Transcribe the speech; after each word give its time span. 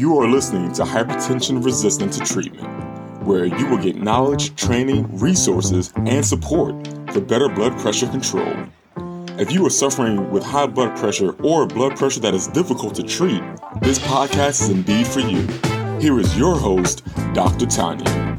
You 0.00 0.18
are 0.18 0.26
listening 0.26 0.72
to 0.72 0.82
Hypertension 0.84 1.62
Resistant 1.62 2.14
to 2.14 2.20
Treatment, 2.20 2.66
where 3.22 3.44
you 3.44 3.66
will 3.66 3.76
get 3.76 3.96
knowledge, 3.96 4.56
training, 4.56 5.06
resources, 5.18 5.92
and 5.94 6.24
support 6.24 6.74
for 7.12 7.20
better 7.20 7.50
blood 7.50 7.78
pressure 7.78 8.06
control. 8.06 8.50
If 9.38 9.52
you 9.52 9.66
are 9.66 9.68
suffering 9.68 10.30
with 10.30 10.42
high 10.42 10.68
blood 10.68 10.96
pressure 10.96 11.32
or 11.42 11.66
blood 11.66 11.98
pressure 11.98 12.20
that 12.20 12.32
is 12.32 12.48
difficult 12.48 12.94
to 12.94 13.02
treat, 13.02 13.42
this 13.82 13.98
podcast 13.98 14.62
is 14.62 14.70
indeed 14.70 15.06
for 15.06 15.20
you. 15.20 15.46
Here 16.00 16.18
is 16.18 16.34
your 16.34 16.56
host, 16.56 17.02
Dr. 17.34 17.66
Tanya. 17.66 18.38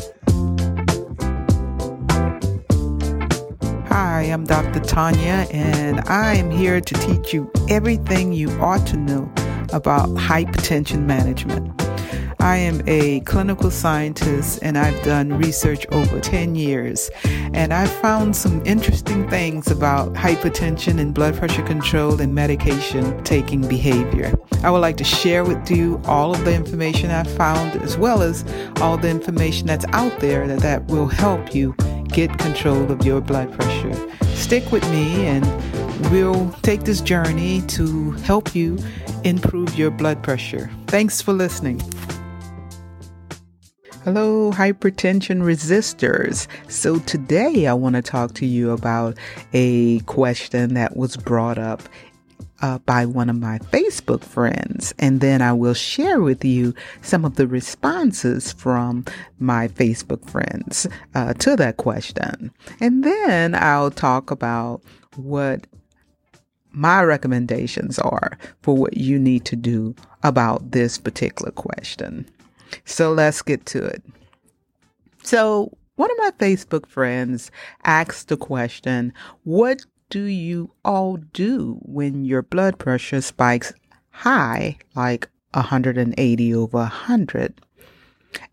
Hi, 3.88 4.24
I'm 4.24 4.46
Dr. 4.46 4.80
Tanya, 4.80 5.46
and 5.52 6.00
I 6.10 6.34
am 6.34 6.50
here 6.50 6.82
to 6.82 6.94
teach 6.96 7.36
you 7.36 7.52
everything 7.70 8.34
you 8.34 8.50
ought 8.60 8.88
to 8.88 8.98
know 8.98 9.32
about 9.74 10.10
hypertension 10.10 11.06
management. 11.06 11.82
I 12.42 12.56
am 12.56 12.82
a 12.88 13.20
clinical 13.22 13.70
scientist 13.70 14.60
and 14.64 14.76
I've 14.76 15.00
done 15.04 15.38
research 15.38 15.86
over 15.92 16.20
10 16.20 16.56
years. 16.56 17.12
And 17.54 17.72
I've 17.72 17.92
found 17.92 18.36
some 18.36 18.66
interesting 18.66 19.30
things 19.30 19.70
about 19.70 20.14
hypertension 20.14 21.00
and 21.00 21.14
blood 21.14 21.36
pressure 21.36 21.62
control 21.62 22.20
and 22.20 22.34
medication 22.34 23.24
taking 23.24 23.68
behavior. 23.68 24.34
I 24.64 24.72
would 24.72 24.80
like 24.80 24.98
to 24.98 25.04
share 25.04 25.44
with 25.44 25.70
you 25.70 26.02
all 26.06 26.34
of 26.34 26.44
the 26.44 26.56
information 26.56 27.12
I've 27.12 27.32
found 27.32 27.80
as 27.84 27.96
well 27.96 28.24
as 28.24 28.44
all 28.78 28.98
the 28.98 29.10
information 29.10 29.68
that's 29.68 29.86
out 29.90 30.20
there 30.20 30.48
that, 30.48 30.62
that 30.62 30.88
will 30.88 31.08
help 31.08 31.54
you 31.54 31.76
get 32.08 32.36
control 32.40 32.92
of 32.92 33.06
your 33.06 33.22
blood 33.22 33.54
pressure. 33.54 33.94
Stick 34.34 34.72
with 34.72 34.84
me 34.90 35.28
and 35.28 35.46
we'll 36.10 36.52
take 36.62 36.84
this 36.84 37.02
journey 37.02 37.62
to 37.68 38.12
help 38.12 38.56
you 38.56 38.78
improve 39.24 39.78
your 39.78 39.92
blood 39.92 40.24
pressure. 40.24 40.70
Thanks 40.88 41.22
for 41.22 41.34
listening. 41.34 41.82
Hello, 44.04 44.52
hypertension 44.52 45.44
resistors. 45.44 46.48
So, 46.72 46.98
today 47.00 47.68
I 47.68 47.74
want 47.74 47.96
to 47.96 48.02
talk 48.02 48.34
to 48.36 48.48
you 48.48 48.72
about 48.72 49.16
a 49.54 50.00
question 50.02 50.74
that 50.74 50.98
was 50.98 51.18
brought 51.18 51.60
up 51.60 51.84
uh, 52.62 52.78
by 52.80 53.06
one 53.06 53.30
of 53.30 53.36
my 53.36 53.60
Facebook 53.60 54.24
friends. 54.24 54.94
And 55.00 55.22
then 55.22 55.42
I 55.42 55.54
will 55.54 55.74
share 55.74 56.22
with 56.22 56.44
you 56.46 56.74
some 57.02 57.26
of 57.26 57.36
the 57.36 57.48
responses 57.48 58.52
from 58.54 59.06
my 59.40 59.68
Facebook 59.68 60.28
friends 60.30 60.88
uh, 61.16 61.34
to 61.36 61.56
that 61.58 61.78
question. 61.78 62.52
And 62.80 63.04
then 63.04 63.56
I'll 63.56 63.92
talk 63.92 64.32
about 64.32 64.82
what 65.16 65.68
my 66.72 67.02
recommendations 67.04 68.00
are 68.00 68.38
for 68.62 68.76
what 68.76 68.98
you 68.98 69.20
need 69.20 69.46
to 69.46 69.56
do 69.56 69.96
about 70.24 70.72
this 70.72 70.98
particular 70.98 71.52
question. 71.52 72.28
So 72.86 73.12
let's 73.12 73.42
get 73.42 73.66
to 73.68 73.84
it. 73.86 74.04
So, 75.24 75.78
one 75.96 76.10
of 76.10 76.18
my 76.18 76.32
Facebook 76.40 76.88
friends 76.88 77.52
asked 77.84 78.30
the 78.30 78.38
question, 78.38 79.14
What 79.44 79.86
do 80.10 80.24
you 80.24 80.72
all 80.84 81.18
do 81.18 81.80
when 81.84 82.26
your 82.26 82.42
blood 82.42 82.80
pressure 82.80 83.22
spikes 83.22 83.74
high, 84.10 84.78
like 84.96 85.30
180 85.54 86.54
over 86.56 86.78
100? 86.78 87.62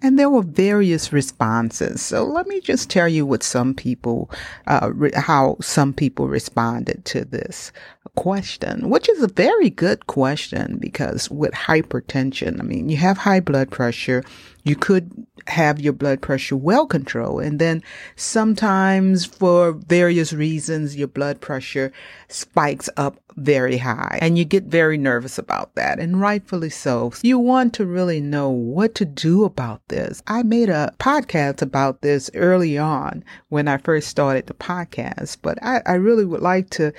And 0.01 0.19
there 0.19 0.31
were 0.31 0.43
various 0.43 1.13
responses. 1.13 2.03
So 2.03 2.25
let 2.25 2.47
me 2.47 2.61
just 2.61 2.91
tell 2.91 3.09
you 3.09 3.27
what 3.27 3.43
some 3.43 3.75
people, 3.75 4.31
uh, 4.67 4.91
re- 4.93 5.13
how 5.15 5.57
some 5.61 5.93
people 5.93 6.29
responded 6.29 7.05
to 7.07 7.25
this 7.25 7.73
question, 8.17 8.91
which 8.91 9.09
is 9.09 9.23
a 9.23 9.29
very 9.29 9.71
good 9.71 10.07
question 10.07 10.79
because 10.79 11.31
with 11.31 11.53
hypertension, 11.53 12.61
I 12.61 12.63
mean, 12.63 12.89
you 12.89 12.97
have 12.97 13.19
high 13.19 13.41
blood 13.41 13.71
pressure, 13.71 14.25
you 14.65 14.77
could 14.77 15.27
have 15.47 15.81
your 15.81 15.93
blood 15.93 16.21
pressure 16.21 16.57
well 16.57 16.87
controlled. 16.87 17.43
And 17.43 17.59
then 17.59 17.83
sometimes 18.17 19.25
for 19.25 19.73
various 19.73 20.33
reasons, 20.33 20.97
your 20.97 21.09
blood 21.09 21.41
pressure 21.41 21.93
spikes 22.29 22.91
up 22.97 23.19
very 23.37 23.79
high 23.79 24.19
and 24.21 24.37
you 24.37 24.45
get 24.45 24.65
very 24.65 24.99
nervous 24.99 25.39
about 25.39 25.75
that 25.77 25.99
and 26.01 26.21
rightfully 26.21 26.71
so. 26.71 27.13
You 27.23 27.39
want 27.39 27.73
to 27.75 27.87
really 27.87 28.21
know 28.21 28.51
what 28.51 28.95
to 28.97 29.05
do 29.05 29.45
about 29.45 29.68
this. 29.89 30.23
I 30.27 30.43
made 30.43 30.69
a 30.69 30.95
podcast 30.99 31.63
about 31.63 32.01
this 32.03 32.31
early 32.35 32.79
on 32.79 33.25
when 33.49 33.69
I 33.69 33.77
first 33.79 34.09
started 34.09 34.47
the 34.47 34.55
podcast, 34.55 35.39
but 35.43 35.63
I, 35.63 35.83
I 35.87 35.95
really 35.95 36.25
would 36.25 36.41
like 36.41 36.71
to 36.71 36.93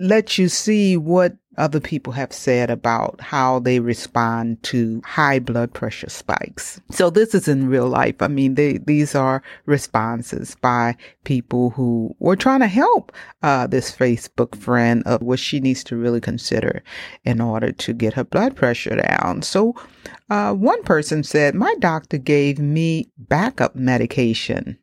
let 0.00 0.38
you 0.38 0.48
see 0.48 0.96
what 0.96 1.36
other 1.58 1.80
people 1.80 2.12
have 2.14 2.32
said 2.32 2.70
about 2.70 3.20
how 3.20 3.58
they 3.58 3.80
respond 3.80 4.62
to 4.62 5.02
high 5.04 5.38
blood 5.38 5.74
pressure 5.74 6.08
spikes. 6.08 6.80
So 6.90 7.10
this 7.10 7.34
is 7.34 7.48
in 7.48 7.68
real 7.68 7.88
life. 7.88 8.14
I 8.20 8.28
mean, 8.28 8.54
they, 8.54 8.78
these 8.78 9.14
are 9.14 9.42
responses 9.66 10.56
by 10.62 10.96
people 11.24 11.70
who 11.70 12.16
were 12.18 12.36
trying 12.36 12.60
to 12.60 12.66
help 12.66 13.12
uh, 13.42 13.66
this 13.66 13.94
Facebook 13.94 14.56
friend 14.56 15.02
of 15.04 15.20
what 15.20 15.38
she 15.38 15.60
needs 15.60 15.84
to 15.84 15.96
really 15.96 16.20
consider 16.20 16.82
in 17.24 17.42
order 17.42 17.72
to 17.72 17.92
get 17.92 18.14
her 18.14 18.24
blood 18.24 18.56
pressure 18.56 18.96
down. 18.96 19.42
So 19.42 19.74
uh, 20.30 20.54
one 20.54 20.82
person 20.84 21.22
said, 21.22 21.54
my 21.54 21.74
doctor 21.78 22.16
gave 22.16 22.58
me 22.58 23.10
backup 23.18 23.76
medication. 23.76 24.78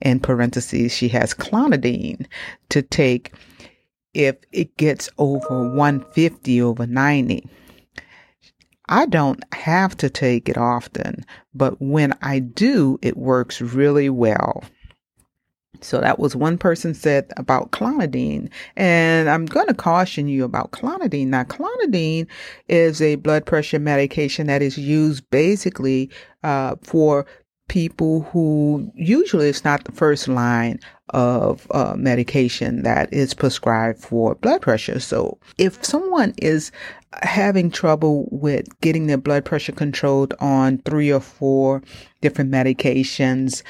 In 0.00 0.20
parentheses, 0.20 0.92
she 0.92 1.08
has 1.08 1.32
clonidine 1.32 2.26
to 2.68 2.82
take 2.82 3.32
if 4.14 4.36
it 4.52 4.76
gets 4.76 5.08
over 5.18 5.68
150 5.68 6.62
over 6.62 6.86
90. 6.86 7.48
I 8.88 9.06
don't 9.06 9.42
have 9.52 9.96
to 9.98 10.08
take 10.08 10.48
it 10.48 10.56
often, 10.56 11.24
but 11.54 11.80
when 11.80 12.14
I 12.22 12.38
do, 12.38 12.98
it 13.02 13.18
works 13.18 13.60
really 13.60 14.08
well. 14.08 14.64
So 15.80 16.00
that 16.00 16.18
was 16.18 16.34
one 16.34 16.58
person 16.58 16.94
said 16.94 17.30
about 17.36 17.70
clonidine. 17.70 18.50
And 18.76 19.28
I'm 19.28 19.46
going 19.46 19.68
to 19.68 19.74
caution 19.74 20.28
you 20.28 20.44
about 20.44 20.72
clonidine. 20.72 21.28
Now, 21.28 21.44
clonidine 21.44 22.26
is 22.68 23.00
a 23.00 23.16
blood 23.16 23.46
pressure 23.46 23.78
medication 23.78 24.46
that 24.48 24.62
is 24.62 24.76
used 24.76 25.28
basically 25.30 26.10
uh, 26.42 26.76
for 26.82 27.26
people 27.68 28.22
who 28.22 28.90
usually 28.94 29.48
it's 29.48 29.64
not 29.64 29.84
the 29.84 29.92
first 29.92 30.26
line 30.26 30.80
of 31.10 31.66
uh, 31.70 31.94
medication 31.96 32.82
that 32.82 33.12
is 33.12 33.32
prescribed 33.32 34.00
for 34.00 34.34
blood 34.36 34.60
pressure. 34.60 35.00
So 35.00 35.38
if 35.56 35.82
someone 35.84 36.34
is 36.38 36.70
having 37.22 37.70
trouble 37.70 38.28
with 38.30 38.66
getting 38.80 39.06
their 39.06 39.16
blood 39.16 39.44
pressure 39.44 39.72
controlled 39.72 40.34
on 40.40 40.78
three 40.78 41.10
or 41.12 41.20
four 41.20 41.82
different 42.20 42.50
medications, 42.50 43.62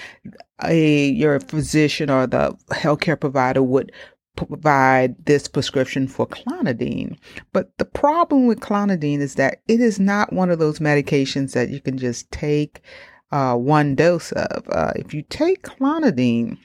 a 0.64 1.08
your 1.10 1.38
physician 1.40 2.10
or 2.10 2.26
the 2.26 2.56
healthcare 2.70 3.18
provider 3.18 3.62
would 3.62 3.92
provide 4.34 5.14
this 5.26 5.48
prescription 5.48 6.06
for 6.06 6.26
clonidine. 6.26 7.16
But 7.52 7.76
the 7.78 7.84
problem 7.84 8.46
with 8.46 8.60
clonidine 8.60 9.20
is 9.20 9.34
that 9.34 9.60
it 9.68 9.80
is 9.80 9.98
not 9.98 10.32
one 10.32 10.50
of 10.50 10.58
those 10.58 10.78
medications 10.78 11.52
that 11.52 11.70
you 11.70 11.80
can 11.80 11.98
just 11.98 12.30
take 12.30 12.80
uh, 13.30 13.54
one 13.54 13.94
dose 13.94 14.32
of. 14.32 14.68
Uh, 14.68 14.92
if 14.96 15.14
you 15.14 15.22
take 15.22 15.62
clonidine, 15.62 16.58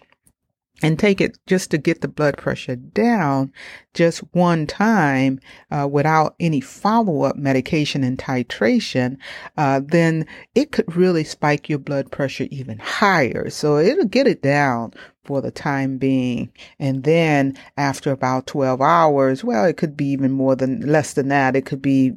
and 0.83 0.99
take 0.99 1.21
it 1.21 1.37
just 1.47 1.71
to 1.71 1.77
get 1.77 2.01
the 2.01 2.07
blood 2.07 2.37
pressure 2.37 2.75
down 2.75 3.51
just 3.93 4.19
one 4.33 4.67
time 4.67 5.39
uh, 5.71 5.87
without 5.89 6.35
any 6.39 6.59
follow-up 6.59 7.37
medication 7.37 8.03
and 8.03 8.19
titration, 8.19 9.17
uh, 9.55 9.79
then 9.83 10.27
it 10.55 10.71
could 10.71 10.95
really 10.95 11.23
spike 11.23 11.69
your 11.69 11.79
blood 11.79 12.11
pressure 12.11 12.47
even 12.51 12.77
higher. 12.79 13.49
So 13.49 13.77
it'll 13.77 14.05
get 14.05 14.27
it 14.27 14.41
down 14.41 14.93
for 15.23 15.41
the 15.41 15.51
time 15.51 15.97
being. 15.97 16.51
And 16.79 17.03
then 17.03 17.57
after 17.77 18.11
about 18.11 18.47
12 18.47 18.81
hours, 18.81 19.43
well, 19.43 19.65
it 19.65 19.77
could 19.77 19.95
be 19.95 20.07
even 20.07 20.31
more 20.31 20.55
than 20.55 20.81
less 20.81 21.13
than 21.13 21.29
that. 21.29 21.55
It 21.55 21.65
could 21.65 21.81
be 21.81 22.13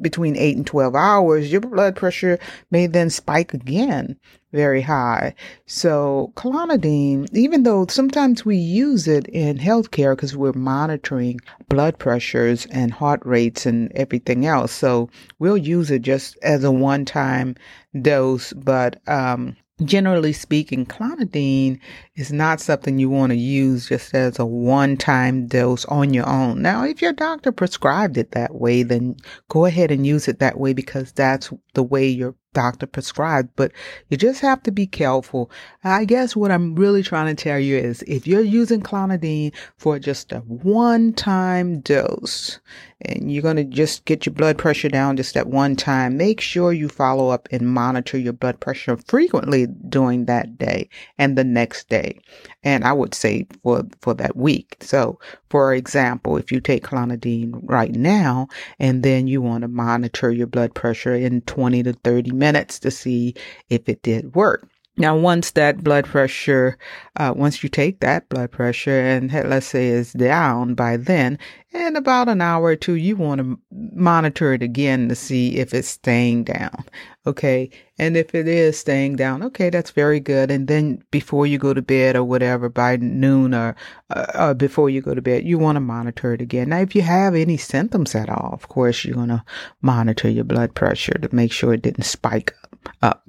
between 0.00 0.36
8 0.36 0.56
and 0.56 0.66
12 0.66 0.94
hours, 0.94 1.50
your 1.50 1.60
blood 1.62 1.96
pressure 1.96 2.38
may 2.70 2.86
then 2.86 3.10
spike 3.10 3.54
again 3.54 4.16
very 4.52 4.82
high. 4.82 5.34
So 5.66 6.32
clonidine, 6.36 7.28
even 7.34 7.64
though 7.64 7.86
sometimes 7.88 8.44
we 8.44 8.56
use 8.56 9.08
it 9.08 9.26
in 9.28 9.58
healthcare 9.58 10.14
because 10.14 10.36
we're 10.36 10.52
monitoring 10.52 11.40
blood 11.68 11.98
pressures 11.98 12.66
and 12.66 12.92
heart 12.92 13.20
rates 13.24 13.66
and 13.66 13.90
everything 13.94 14.46
else. 14.46 14.72
So 14.72 15.10
we'll 15.38 15.56
use 15.56 15.90
it 15.90 16.02
just 16.02 16.38
as 16.42 16.62
a 16.62 16.70
one 16.70 17.04
time 17.04 17.56
dose, 18.00 18.52
but, 18.52 19.00
um, 19.08 19.56
generally 19.82 20.32
speaking, 20.32 20.86
clonidine 20.86 21.80
is 22.14 22.32
not 22.32 22.60
something 22.60 22.98
you 22.98 23.10
want 23.10 23.30
to 23.30 23.36
use 23.36 23.88
just 23.88 24.14
as 24.14 24.38
a 24.38 24.46
one 24.46 24.96
time 24.96 25.46
dose 25.46 25.84
on 25.86 26.14
your 26.14 26.28
own. 26.28 26.62
Now, 26.62 26.84
if 26.84 27.02
your 27.02 27.12
doctor 27.12 27.50
prescribed 27.50 28.16
it 28.16 28.32
that 28.32 28.54
way, 28.54 28.82
then 28.82 29.16
go 29.48 29.64
ahead 29.64 29.90
and 29.90 30.06
use 30.06 30.28
it 30.28 30.38
that 30.38 30.58
way 30.58 30.72
because 30.72 31.12
that's 31.12 31.52
the 31.74 31.82
way 31.82 32.06
your 32.06 32.36
doctor 32.54 32.86
prescribed, 32.86 33.50
but 33.56 33.72
you 34.08 34.16
just 34.16 34.40
have 34.40 34.62
to 34.62 34.70
be 34.70 34.86
careful. 34.86 35.50
I 35.82 36.04
guess 36.04 36.34
what 36.34 36.50
I'm 36.50 36.74
really 36.76 37.02
trying 37.02 37.34
to 37.34 37.42
tell 37.42 37.58
you 37.58 37.76
is 37.76 38.02
if 38.02 38.26
you're 38.26 38.40
using 38.40 38.80
clonidine 38.80 39.52
for 39.76 39.98
just 39.98 40.32
a 40.32 40.38
one 40.38 41.12
time 41.12 41.80
dose 41.80 42.60
and 43.04 43.32
you're 43.32 43.42
going 43.42 43.56
to 43.56 43.64
just 43.64 44.04
get 44.04 44.26
your 44.26 44.34
blood 44.34 44.58
pressure 44.58 44.88
down 44.88 45.16
just 45.16 45.36
at 45.36 45.46
one 45.46 45.76
time, 45.76 46.16
make 46.16 46.40
sure 46.40 46.72
you 46.72 46.88
follow 46.88 47.28
up 47.28 47.48
and 47.50 47.72
monitor 47.72 48.18
your 48.18 48.32
blood 48.32 48.60
pressure 48.60 48.96
frequently 48.96 49.66
during 49.66 50.26
that 50.26 50.58
day 50.58 50.88
and 51.18 51.36
the 51.36 51.44
next 51.44 51.88
day. 51.88 52.18
And 52.62 52.84
I 52.84 52.92
would 52.92 53.14
say 53.14 53.46
for, 53.62 53.84
for 54.00 54.14
that 54.14 54.36
week. 54.36 54.76
So, 54.80 55.18
for 55.50 55.74
example, 55.74 56.36
if 56.36 56.50
you 56.50 56.60
take 56.60 56.84
clonidine 56.84 57.60
right 57.64 57.94
now 57.94 58.48
and 58.78 59.02
then 59.02 59.26
you 59.26 59.42
want 59.42 59.62
to 59.62 59.68
monitor 59.68 60.30
your 60.30 60.46
blood 60.46 60.74
pressure 60.74 61.14
in 61.14 61.42
20 61.42 61.82
to 61.84 61.92
30 61.92 62.32
minutes 62.32 62.78
to 62.80 62.90
see 62.90 63.34
if 63.68 63.88
it 63.88 64.02
did 64.02 64.34
work. 64.34 64.68
Now, 64.96 65.16
once 65.16 65.50
that 65.52 65.82
blood 65.82 66.04
pressure, 66.04 66.78
uh, 67.16 67.34
once 67.36 67.62
you 67.62 67.68
take 67.68 67.98
that 68.00 68.28
blood 68.28 68.52
pressure 68.52 69.00
and 69.00 69.32
let's 69.32 69.66
say 69.66 69.88
it's 69.88 70.12
down 70.12 70.74
by 70.74 70.96
then, 70.96 71.38
in 71.72 71.96
about 71.96 72.28
an 72.28 72.40
hour 72.40 72.66
or 72.66 72.76
two, 72.76 72.94
you 72.94 73.16
want 73.16 73.40
to 73.40 73.58
monitor 73.72 74.52
it 74.52 74.62
again 74.62 75.08
to 75.08 75.16
see 75.16 75.56
if 75.56 75.74
it's 75.74 75.88
staying 75.88 76.44
down. 76.44 76.84
Okay. 77.26 77.70
And 77.98 78.16
if 78.16 78.34
it 78.34 78.46
is 78.46 78.78
staying 78.78 79.16
down, 79.16 79.42
okay, 79.42 79.70
that's 79.70 79.90
very 79.90 80.20
good. 80.20 80.50
And 80.50 80.68
then 80.68 81.02
before 81.10 81.46
you 81.46 81.58
go 81.58 81.74
to 81.74 81.82
bed 81.82 82.14
or 82.14 82.22
whatever, 82.22 82.68
by 82.68 82.96
noon 82.96 83.54
or, 83.54 83.74
uh, 84.10 84.26
uh 84.34 84.54
before 84.54 84.90
you 84.90 85.00
go 85.00 85.14
to 85.14 85.22
bed, 85.22 85.44
you 85.44 85.58
want 85.58 85.76
to 85.76 85.80
monitor 85.80 86.34
it 86.34 86.40
again. 86.40 86.68
Now, 86.68 86.78
if 86.78 86.94
you 86.94 87.02
have 87.02 87.34
any 87.34 87.56
symptoms 87.56 88.14
at 88.14 88.28
all, 88.28 88.50
of 88.52 88.68
course, 88.68 89.04
you're 89.04 89.16
going 89.16 89.28
to 89.28 89.44
monitor 89.80 90.28
your 90.28 90.44
blood 90.44 90.74
pressure 90.74 91.18
to 91.18 91.34
make 91.34 91.50
sure 91.50 91.72
it 91.72 91.82
didn't 91.82 92.04
spike 92.04 92.54
up. 93.02 93.28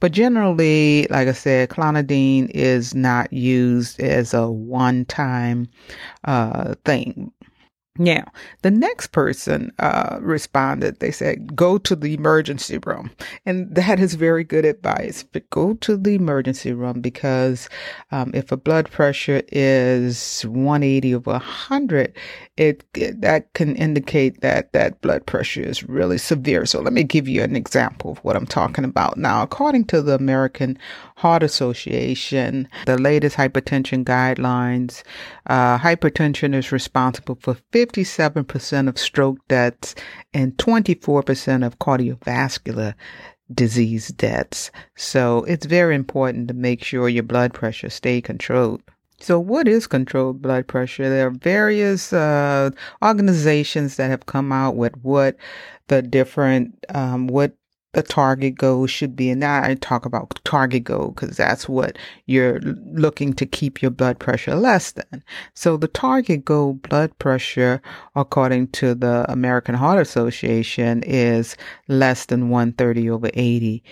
But 0.00 0.12
generally, 0.12 1.06
like 1.10 1.28
I 1.28 1.32
said, 1.32 1.70
clonidine 1.70 2.50
is 2.50 2.94
not 2.94 3.32
used 3.32 4.00
as 4.00 4.34
a 4.34 4.50
one 4.50 5.04
time 5.06 5.68
uh, 6.24 6.74
thing. 6.84 7.32
Now, 7.96 8.24
the 8.62 8.72
next 8.72 9.08
person 9.12 9.70
uh, 9.78 10.18
responded. 10.20 10.98
They 10.98 11.12
said, 11.12 11.54
go 11.54 11.78
to 11.78 11.94
the 11.94 12.12
emergency 12.14 12.78
room. 12.78 13.12
And 13.46 13.72
that 13.72 14.00
is 14.00 14.14
very 14.14 14.42
good 14.42 14.64
advice. 14.64 15.22
But 15.22 15.48
go 15.50 15.74
to 15.74 15.96
the 15.96 16.16
emergency 16.16 16.72
room 16.72 17.00
because 17.00 17.68
um, 18.10 18.32
if 18.34 18.50
a 18.50 18.56
blood 18.56 18.90
pressure 18.90 19.42
is 19.52 20.42
180 20.42 21.14
over 21.14 21.30
100, 21.32 22.12
it, 22.56 22.82
it, 22.94 23.20
that 23.20 23.52
can 23.52 23.76
indicate 23.76 24.40
that 24.40 24.72
that 24.72 25.00
blood 25.00 25.24
pressure 25.26 25.62
is 25.62 25.84
really 25.84 26.18
severe. 26.18 26.66
So 26.66 26.80
let 26.80 26.92
me 26.92 27.04
give 27.04 27.28
you 27.28 27.44
an 27.44 27.54
example 27.54 28.10
of 28.10 28.18
what 28.18 28.34
I'm 28.34 28.46
talking 28.46 28.84
about. 28.84 29.18
Now, 29.18 29.40
according 29.42 29.84
to 29.86 30.02
the 30.02 30.16
American 30.16 30.76
Heart 31.16 31.44
Association, 31.44 32.68
the 32.86 32.98
latest 32.98 33.36
hypertension 33.36 34.04
guidelines, 34.04 35.02
uh, 35.46 35.78
hypertension 35.78 36.54
is 36.54 36.72
responsible 36.72 37.38
for 37.40 37.56
57% 37.72 38.88
of 38.88 38.98
stroke 38.98 39.38
deaths 39.48 39.94
and 40.32 40.56
24% 40.56 41.64
of 41.64 41.78
cardiovascular 41.78 42.94
disease 43.52 44.08
deaths. 44.08 44.70
So 44.96 45.44
it's 45.44 45.66
very 45.66 45.94
important 45.94 46.48
to 46.48 46.54
make 46.54 46.82
sure 46.82 47.08
your 47.08 47.22
blood 47.22 47.54
pressure 47.54 47.90
stay 47.90 48.20
controlled. 48.20 48.82
So, 49.20 49.38
what 49.38 49.68
is 49.68 49.86
controlled 49.86 50.42
blood 50.42 50.66
pressure? 50.66 51.08
There 51.08 51.28
are 51.28 51.30
various 51.30 52.12
uh, 52.12 52.70
organizations 53.02 53.96
that 53.96 54.10
have 54.10 54.26
come 54.26 54.52
out 54.52 54.76
with 54.76 54.96
what 55.02 55.36
the 55.86 56.02
different 56.02 56.84
um, 56.94 57.28
what 57.28 57.52
the 57.94 58.02
target 58.02 58.56
goal 58.56 58.86
should 58.86 59.16
be. 59.16 59.30
And 59.30 59.40
now 59.40 59.62
I 59.62 59.74
talk 59.74 60.04
about 60.04 60.38
target 60.44 60.84
goal 60.84 61.10
because 61.10 61.36
that's 61.36 61.68
what 61.68 61.96
you're 62.26 62.60
looking 62.60 63.32
to 63.34 63.46
keep 63.46 63.80
your 63.80 63.90
blood 63.90 64.18
pressure 64.18 64.54
less 64.54 64.92
than. 64.92 65.24
So 65.54 65.76
the 65.76 65.88
target 65.88 66.44
goal 66.44 66.74
blood 66.74 67.16
pressure, 67.18 67.80
according 68.14 68.68
to 68.68 68.94
the 68.94 69.24
American 69.30 69.74
Heart 69.74 70.00
Association, 70.00 71.02
is 71.04 71.56
less 71.88 72.26
than 72.26 72.50
130 72.50 73.10
over 73.10 73.30
80. 73.32 73.82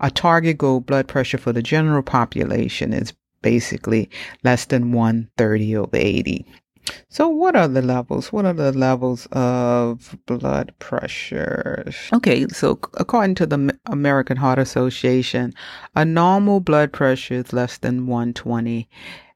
A 0.00 0.10
target 0.10 0.58
goal 0.58 0.80
blood 0.80 1.08
pressure 1.08 1.38
for 1.38 1.52
the 1.52 1.62
general 1.62 2.02
population 2.02 2.92
is 2.92 3.12
basically 3.42 4.10
less 4.44 4.66
than 4.66 4.92
130 4.92 5.76
over 5.76 5.96
80. 5.96 6.46
So, 7.08 7.28
what 7.28 7.56
are 7.56 7.68
the 7.68 7.82
levels? 7.82 8.32
What 8.32 8.44
are 8.46 8.52
the 8.52 8.72
levels 8.72 9.26
of 9.32 10.16
blood 10.26 10.72
pressure? 10.78 11.84
Okay, 12.12 12.46
so 12.48 12.78
according 12.94 13.34
to 13.36 13.46
the 13.46 13.76
American 13.86 14.36
Heart 14.36 14.58
Association, 14.58 15.52
a 15.96 16.04
normal 16.04 16.60
blood 16.60 16.92
pressure 16.92 17.34
is 17.34 17.52
less 17.52 17.78
than 17.78 18.06
120 18.06 18.88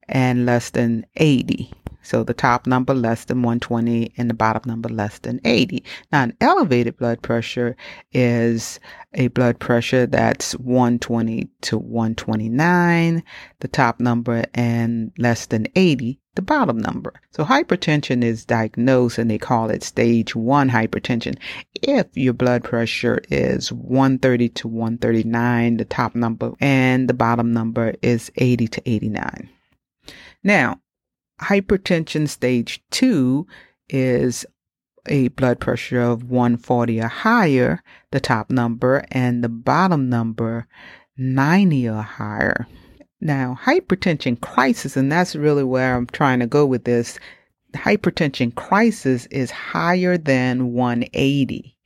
and 0.09 0.47
less 0.47 0.71
than 0.71 1.07
80. 1.17 1.73
So 2.05 2.23
the 2.23 2.35
top 2.35 2.67
number 2.67 2.95
less 2.95 3.25
than 3.25 3.43
120 3.43 4.13
and 4.17 4.29
the 4.29 4.35
bottom 4.35 4.63
number 4.67 4.89
less 4.89 5.19
than 5.19 5.41
80. 5.45 5.83
Now, 6.13 6.25
an 6.25 6.37
elevated 6.41 6.97
blood 6.99 7.23
pressure 7.23 7.77
is 8.13 8.79
a 9.15 9.29
blood 9.29 9.59
pressure 9.59 10.07
that's 10.07 10.53
120 10.57 11.49
to 11.63 11.79
129, 11.79 13.23
the 13.61 13.69
top 13.69 14.01
number, 14.01 14.45
and 14.55 15.13
less 15.19 15.47
than 15.47 15.67
80, 15.75 16.21
the 16.35 16.43
bottom 16.43 16.79
number. 16.79 17.15
So 17.31 17.45
hypertension 17.45 18.23
is 18.23 18.45
diagnosed 18.45 19.19
and 19.19 19.31
they 19.31 19.39
call 19.39 19.71
it 19.71 19.83
stage 19.83 20.37
one 20.37 20.69
hypertension. 20.69 21.39
If 21.83 22.07
your 22.15 22.35
blood 22.35 22.65
pressure 22.65 23.23
is 23.31 23.73
130 23.73 24.49
to 24.51 24.69
139, 24.69 25.77
the 25.79 25.85
top 25.85 26.15
number, 26.15 26.53
and 26.61 27.09
the 27.09 27.15
bottom 27.15 27.53
number 27.53 27.95
is 28.03 28.31
80 28.37 28.69
to 28.69 28.83
89. 28.85 29.49
Now, 30.43 30.81
hypertension 31.41 32.29
stage 32.29 32.83
two 32.91 33.47
is 33.89 34.47
a 35.07 35.29
blood 35.29 35.61
pressure 35.61 36.01
of 36.01 36.31
140 36.31 37.01
or 37.01 37.09
higher, 37.09 37.83
the 38.11 38.21
top 38.21 38.51
number, 38.51 39.05
and 39.11 39.45
the 39.45 39.49
bottom 39.49 40.09
number 40.09 40.67
90 41.17 41.89
or 41.89 42.03
higher. 42.03 42.67
Now, 43.21 43.59
hypertension 43.63 44.41
crisis, 44.41 44.97
and 44.97 45.11
that's 45.11 45.37
really 45.37 45.65
where 45.65 45.97
I'm 45.97 46.07
trying 46.07 46.41
to 46.41 46.47
go 46.47 46.67
with 46.67 46.85
this. 46.85 47.19
Hypertension 47.73 48.55
crisis 48.55 49.27
is 49.27 49.51
higher 49.51 50.17
than 50.17 50.73
180. 50.73 51.77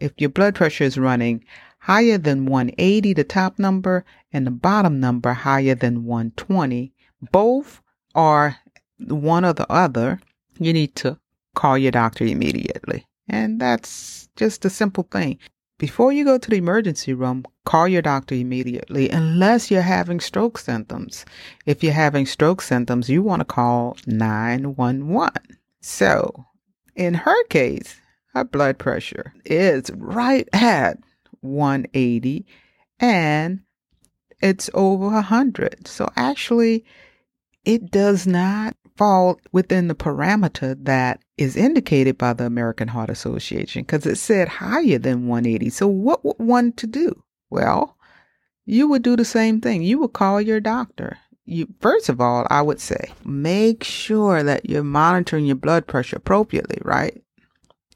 If 0.00 0.12
your 0.18 0.30
blood 0.30 0.54
pressure 0.54 0.84
is 0.84 0.98
running 0.98 1.44
higher 1.78 2.18
than 2.18 2.46
180, 2.46 3.12
the 3.14 3.24
top 3.24 3.58
number, 3.58 4.04
and 4.32 4.46
the 4.46 4.50
bottom 4.50 5.00
number 5.00 5.32
higher 5.32 5.74
than 5.74 6.04
120, 6.04 6.92
both 7.32 7.80
are 8.14 8.56
one 8.98 9.44
or 9.44 9.52
the 9.52 9.70
other, 9.70 10.20
you 10.58 10.72
need 10.72 10.94
to 10.96 11.18
call 11.54 11.78
your 11.78 11.92
doctor 11.92 12.24
immediately. 12.24 13.06
And 13.28 13.60
that's 13.60 14.28
just 14.36 14.64
a 14.64 14.70
simple 14.70 15.06
thing. 15.10 15.38
Before 15.78 16.12
you 16.12 16.24
go 16.24 16.38
to 16.38 16.50
the 16.50 16.56
emergency 16.56 17.14
room, 17.14 17.44
call 17.64 17.86
your 17.86 18.02
doctor 18.02 18.34
immediately 18.34 19.10
unless 19.10 19.70
you're 19.70 19.82
having 19.82 20.18
stroke 20.18 20.58
symptoms. 20.58 21.24
If 21.66 21.84
you're 21.84 21.92
having 21.92 22.26
stroke 22.26 22.62
symptoms, 22.62 23.08
you 23.08 23.22
want 23.22 23.40
to 23.40 23.44
call 23.44 23.96
911. 24.06 25.30
So, 25.80 26.46
in 26.96 27.14
her 27.14 27.44
case, 27.44 28.00
her 28.34 28.42
blood 28.42 28.78
pressure 28.78 29.32
is 29.44 29.90
right 29.94 30.48
at 30.52 30.98
180 31.42 32.44
and 32.98 33.60
it's 34.42 34.68
over 34.74 35.06
100. 35.06 35.86
So, 35.86 36.08
actually, 36.16 36.84
it 37.64 37.92
does 37.92 38.26
not 38.26 38.76
fall 38.98 39.40
within 39.52 39.88
the 39.88 39.94
parameter 39.94 40.76
that 40.84 41.22
is 41.38 41.56
indicated 41.56 42.18
by 42.18 42.32
the 42.32 42.44
American 42.44 42.88
Heart 42.88 43.10
Association 43.10 43.82
because 43.82 44.04
it 44.04 44.16
said 44.16 44.48
higher 44.48 44.98
than 44.98 45.28
180. 45.28 45.70
So 45.70 45.86
what 45.86 46.24
would 46.24 46.38
one 46.38 46.72
to 46.72 46.86
do? 46.86 47.22
Well, 47.48 47.96
you 48.66 48.88
would 48.88 49.02
do 49.02 49.16
the 49.16 49.24
same 49.24 49.60
thing. 49.60 49.82
You 49.82 50.00
would 50.00 50.12
call 50.12 50.40
your 50.40 50.60
doctor. 50.60 51.16
You 51.46 51.68
first 51.80 52.10
of 52.10 52.20
all, 52.20 52.46
I 52.50 52.60
would 52.60 52.80
say, 52.80 53.12
make 53.24 53.82
sure 53.82 54.42
that 54.42 54.68
you're 54.68 54.82
monitoring 54.82 55.46
your 55.46 55.56
blood 55.56 55.86
pressure 55.86 56.16
appropriately, 56.16 56.78
right? 56.82 57.22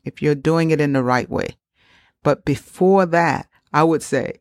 If 0.05 0.23
you're 0.23 0.35
doing 0.35 0.71
it 0.71 0.81
in 0.81 0.95
the 0.95 1.03
right 1.03 1.29
way. 1.29 1.57
But 2.23 2.45
before 2.45 3.05
that, 3.07 3.49
I 3.73 3.83
would 3.85 4.03
say 4.03 4.41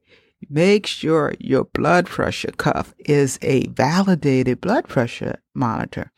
Make 0.49 0.87
sure 0.87 1.33
your 1.39 1.65
blood 1.65 2.05
pressure 2.05 2.51
cuff 2.51 2.93
is 2.99 3.37
a 3.41 3.67
validated 3.67 4.61
blood 4.61 4.87
pressure 4.87 5.41
monitor. 5.53 6.11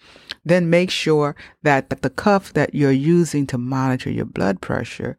Then 0.46 0.70
make 0.70 0.90
sure 0.90 1.36
that 1.62 1.90
the 1.90 2.10
cuff 2.10 2.54
that 2.54 2.74
you're 2.74 2.92
using 2.92 3.48
to 3.48 3.58
monitor 3.58 4.10
your 4.10 4.26
blood 4.26 4.62
pressure 4.62 5.18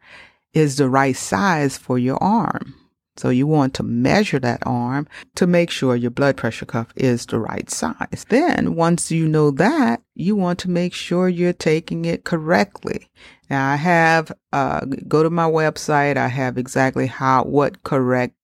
is 0.53 0.77
the 0.77 0.89
right 0.89 1.17
size 1.17 1.77
for 1.77 1.99
your 1.99 2.23
arm. 2.23 2.75
So 3.17 3.29
you 3.29 3.47
want 3.47 3.75
to 3.75 3.85
measure 3.85 4.41
that 4.41 4.67
arm 4.67 5.07
to 5.37 5.47
make 5.47 5.71
sure 5.71 5.95
your 5.95 6.11
blood 6.11 6.37
pressure 6.37 6.67
cuff 6.67 6.93
is 6.97 7.27
the 7.27 7.39
right 7.39 7.71
size. 7.71 8.27
Then 8.29 8.75
once 8.75 9.13
you 9.13 9.29
know 9.29 9.53
that, 9.53 10.03
you 10.15 10.35
want 10.35 10.59
to 10.61 10.71
make 10.71 10.93
sure 10.93 11.29
you're 11.29 11.53
taking 11.53 12.05
it 12.05 12.25
correctly. 12.25 13.09
Now 13.49 13.71
I 13.71 13.77
have, 13.77 14.33
uh, 14.53 14.81
go 15.07 15.23
to 15.23 15.31
my 15.31 15.49
website. 15.49 16.17
I 16.17 16.27
have 16.27 16.59
exactly 16.59 17.07
how, 17.07 17.45
what 17.45 17.85
correct 17.85 18.35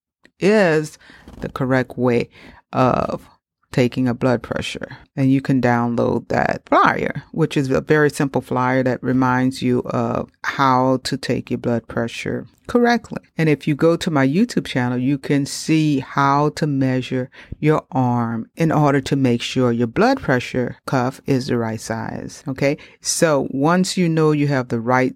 is 0.41 0.99
the 1.41 1.49
correct 1.49 1.97
way 1.97 2.31
of 2.73 3.29
taking 3.73 4.09
a 4.09 4.15
blood 4.15 4.43
pressure. 4.43 4.89
And 5.17 5.31
you 5.31 5.41
can 5.41 5.61
download 5.61 6.29
that 6.29 6.63
flyer, 6.69 7.23
which 7.33 7.57
is 7.57 7.71
a 7.71 7.81
very 7.81 8.11
simple 8.11 8.41
flyer 8.41 8.83
that 8.83 9.03
reminds 9.03 9.63
you 9.63 9.81
of 9.87 10.31
how 10.43 10.99
to 11.05 11.17
take 11.17 11.51
your 11.51 11.59
blood 11.59 11.87
pressure 11.87 12.47
correctly. 12.67 13.23
And 13.37 13.49
if 13.49 13.69
you 13.69 13.75
go 13.75 13.97
to 13.97 14.11
my 14.11 14.27
YouTube 14.27 14.67
channel, 14.67 14.99
you 14.99 15.19
can 15.19 15.47
see 15.47 16.01
how 16.01 16.51
to 16.51 16.67
measure 16.67 17.31
your 17.59 17.85
arm 17.93 18.51
in 18.57 18.73
order 18.73 19.01
to 19.03 19.17
make 19.17 19.43
sure 19.43 19.73
your 19.73 19.87
blood 19.87 20.21
pressure 20.21 20.77
cuff 20.87 21.21
is 21.27 21.47
the 21.47 21.57
right 21.57 21.81
size. 21.81 22.43
Okay. 22.49 22.77
So 23.01 23.49
once 23.51 23.97
you 23.97 24.09
know 24.09 24.33
you 24.33 24.49
have 24.49 24.69
the 24.69 24.81
right 24.81 25.15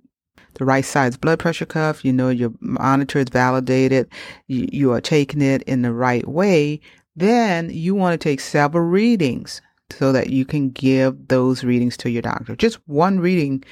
the 0.54 0.64
right 0.64 0.84
size 0.84 1.16
blood 1.16 1.38
pressure 1.38 1.66
cuff, 1.66 2.04
you 2.04 2.12
know 2.12 2.28
your 2.28 2.52
monitor 2.60 3.18
is 3.18 3.28
validated, 3.28 4.08
you, 4.46 4.68
you 4.72 4.92
are 4.92 5.00
taking 5.00 5.42
it 5.42 5.62
in 5.62 5.82
the 5.82 5.92
right 5.92 6.26
way, 6.26 6.80
then 7.16 7.70
you 7.70 7.94
want 7.94 8.18
to 8.18 8.28
take 8.28 8.40
several 8.40 8.84
readings 8.84 9.60
so 9.90 10.12
that 10.12 10.30
you 10.30 10.44
can 10.44 10.70
give 10.70 11.28
those 11.28 11.64
readings 11.64 11.96
to 11.98 12.10
your 12.10 12.22
doctor. 12.22 12.56
Just 12.56 12.78
one 12.86 13.20
reading 13.20 13.62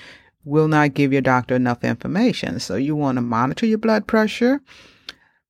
will 0.44 0.68
not 0.68 0.94
give 0.94 1.12
your 1.12 1.22
doctor 1.22 1.54
enough 1.54 1.84
information. 1.84 2.58
So 2.60 2.76
you 2.76 2.96
want 2.96 3.16
to 3.16 3.22
monitor 3.22 3.66
your 3.66 3.78
blood 3.78 4.06
pressure, 4.06 4.60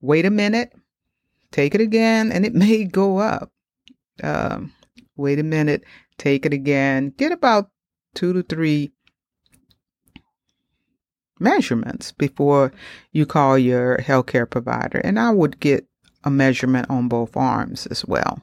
wait 0.01 0.27
a 0.27 0.31
minute, 0.31 0.73
take 1.51 1.75
it 1.75 1.81
again, 1.81 2.33
and 2.33 2.45
it 2.45 2.55
may 2.55 2.85
go 2.85 3.19
up. 3.19 3.51
Um, 4.23 4.73
wait 5.17 5.39
a 5.39 5.43
minute, 5.43 5.85
take 6.19 6.47
it 6.47 6.53
again, 6.53 7.13
get 7.17 7.33
about 7.33 7.71
two 8.15 8.33
to 8.33 8.43
three 8.43 8.93
measurements 11.43 12.13
before 12.13 12.73
you 13.13 13.27
call 13.27 13.59
your 13.59 13.99
healthcare 13.99 14.49
provider. 14.49 14.99
And 14.99 15.19
I 15.19 15.31
would 15.31 15.61
get 15.61 15.87
a 16.25 16.31
measurement 16.31 16.89
on 16.89 17.09
both 17.09 17.37
arms 17.37 17.87
as 17.87 18.05
well. 18.05 18.43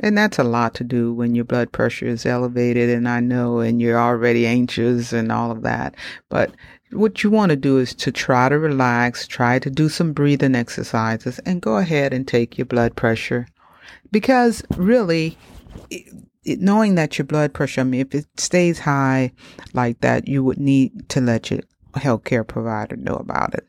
And 0.00 0.16
that's 0.16 0.38
a 0.38 0.44
lot 0.44 0.74
to 0.74 0.84
do 0.84 1.12
when 1.12 1.34
your 1.34 1.44
blood 1.44 1.70
pressure 1.70 2.06
is 2.06 2.24
elevated, 2.24 2.88
and 2.88 3.06
I 3.06 3.20
know, 3.20 3.60
and 3.60 3.80
you're 3.80 3.98
already 3.98 4.46
anxious 4.46 5.12
and 5.12 5.30
all 5.30 5.50
of 5.50 5.62
that. 5.62 5.94
But 6.30 6.50
what 6.92 7.22
you 7.22 7.30
want 7.30 7.50
to 7.50 7.56
do 7.56 7.76
is 7.78 7.94
to 7.96 8.10
try 8.10 8.48
to 8.48 8.58
relax, 8.58 9.26
try 9.26 9.58
to 9.58 9.70
do 9.70 9.90
some 9.90 10.14
breathing 10.14 10.54
exercises, 10.54 11.38
and 11.40 11.60
go 11.60 11.76
ahead 11.76 12.14
and 12.14 12.26
take 12.26 12.56
your 12.56 12.64
blood 12.64 12.96
pressure. 12.96 13.46
Because 14.10 14.62
really, 14.76 15.36
it, 16.44 16.60
knowing 16.60 16.94
that 16.96 17.18
your 17.18 17.24
blood 17.24 17.52
pressure, 17.54 17.82
I 17.82 17.84
mean, 17.84 18.00
if 18.00 18.14
it 18.14 18.26
stays 18.36 18.78
high 18.80 19.32
like 19.72 20.00
that, 20.00 20.28
you 20.28 20.42
would 20.44 20.58
need 20.58 21.08
to 21.10 21.20
let 21.20 21.50
your 21.50 21.60
healthcare 21.92 22.46
provider 22.46 22.96
know 22.96 23.14
about 23.14 23.54
it. 23.54 23.66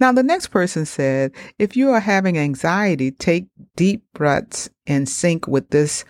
Now, 0.00 0.10
the 0.10 0.24
next 0.24 0.48
person 0.48 0.84
said, 0.84 1.32
if 1.58 1.76
you 1.76 1.90
are 1.90 2.00
having 2.00 2.36
anxiety, 2.36 3.12
take 3.12 3.46
deep 3.76 4.02
breaths 4.14 4.68
and 4.86 5.08
sync 5.08 5.46
with 5.46 5.70
this, 5.70 6.04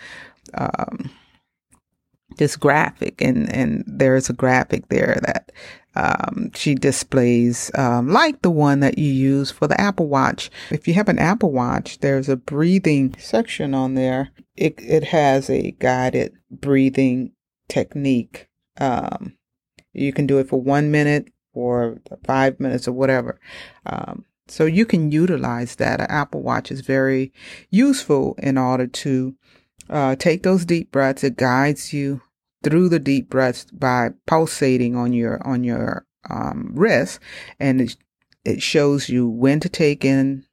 um, 0.54 1.10
this 2.38 2.56
graphic. 2.56 3.20
And, 3.20 3.52
and 3.52 3.84
there's 3.86 4.30
a 4.30 4.32
graphic 4.32 4.88
there 4.88 5.20
that, 5.22 5.52
um, 5.94 6.50
she 6.54 6.74
displays, 6.74 7.70
um, 7.74 8.08
like 8.08 8.40
the 8.40 8.50
one 8.50 8.80
that 8.80 8.96
you 8.96 9.12
use 9.12 9.50
for 9.50 9.66
the 9.66 9.78
Apple 9.78 10.06
Watch. 10.06 10.50
If 10.70 10.88
you 10.88 10.94
have 10.94 11.08
an 11.08 11.18
Apple 11.18 11.52
Watch, 11.52 11.98
there's 11.98 12.30
a 12.30 12.36
breathing 12.36 13.14
section 13.18 13.74
on 13.74 13.94
there. 13.94 14.30
It, 14.60 14.74
it 14.78 15.04
has 15.04 15.50
a 15.50 15.72
guided 15.72 16.34
breathing 16.50 17.32
technique. 17.68 18.48
Um, 18.78 19.36
you 19.92 20.12
can 20.12 20.26
do 20.26 20.38
it 20.38 20.48
for 20.48 20.60
one 20.60 20.90
minute, 20.90 21.32
or 21.52 21.98
five 22.24 22.60
minutes 22.60 22.86
or 22.86 22.92
whatever. 22.92 23.40
Um, 23.86 24.24
so 24.48 24.64
you 24.64 24.84
can 24.86 25.12
utilize 25.12 25.76
that. 25.76 26.00
An 26.00 26.06
Apple 26.08 26.42
Watch 26.42 26.70
is 26.70 26.80
very 26.80 27.32
useful 27.70 28.34
in 28.38 28.58
order 28.58 28.86
to 28.86 29.34
uh, 29.88 30.16
take 30.16 30.42
those 30.42 30.64
deep 30.64 30.90
breaths. 30.90 31.24
It 31.24 31.36
guides 31.36 31.92
you 31.92 32.22
through 32.62 32.88
the 32.88 32.98
deep 32.98 33.30
breaths 33.30 33.66
by 33.72 34.10
pulsating 34.26 34.96
on 34.96 35.12
your 35.12 35.44
on 35.46 35.64
your 35.64 36.06
um, 36.28 36.72
wrist, 36.74 37.20
and 37.58 37.80
it, 37.80 37.96
it 38.44 38.62
shows 38.62 39.08
you 39.08 39.28
when 39.28 39.60
to 39.60 39.68
take 39.68 40.04
in 40.04 40.44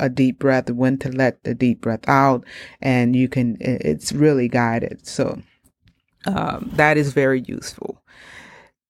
a 0.00 0.08
deep 0.08 0.40
breath, 0.40 0.70
when 0.70 0.98
to 0.98 1.08
let 1.10 1.44
the 1.44 1.54
deep 1.54 1.80
breath 1.82 2.08
out, 2.08 2.44
and 2.82 3.14
you 3.14 3.28
can. 3.28 3.56
It's 3.60 4.10
really 4.12 4.48
guided. 4.48 5.06
So 5.06 5.40
um, 6.26 6.70
that 6.74 6.96
is 6.96 7.12
very 7.12 7.42
useful. 7.46 8.02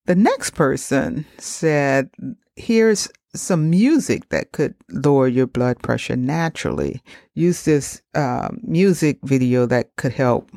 The 0.07 0.15
next 0.17 0.55
person 0.55 1.27
said, 1.39 2.11
here's 2.57 3.09
some 3.35 3.71
music 3.71 4.29
that 4.31 4.53
could 4.53 4.75
lower 4.89 5.29
your 5.29 5.47
blood 5.47 5.81
pressure 5.83 6.17
naturally. 6.17 7.03
Use 7.35 7.65
this 7.65 8.03
uh, 8.15 8.49
music 8.63 9.19
video 9.23 9.67
that 9.67 9.95
could 9.97 10.13
help 10.13 10.51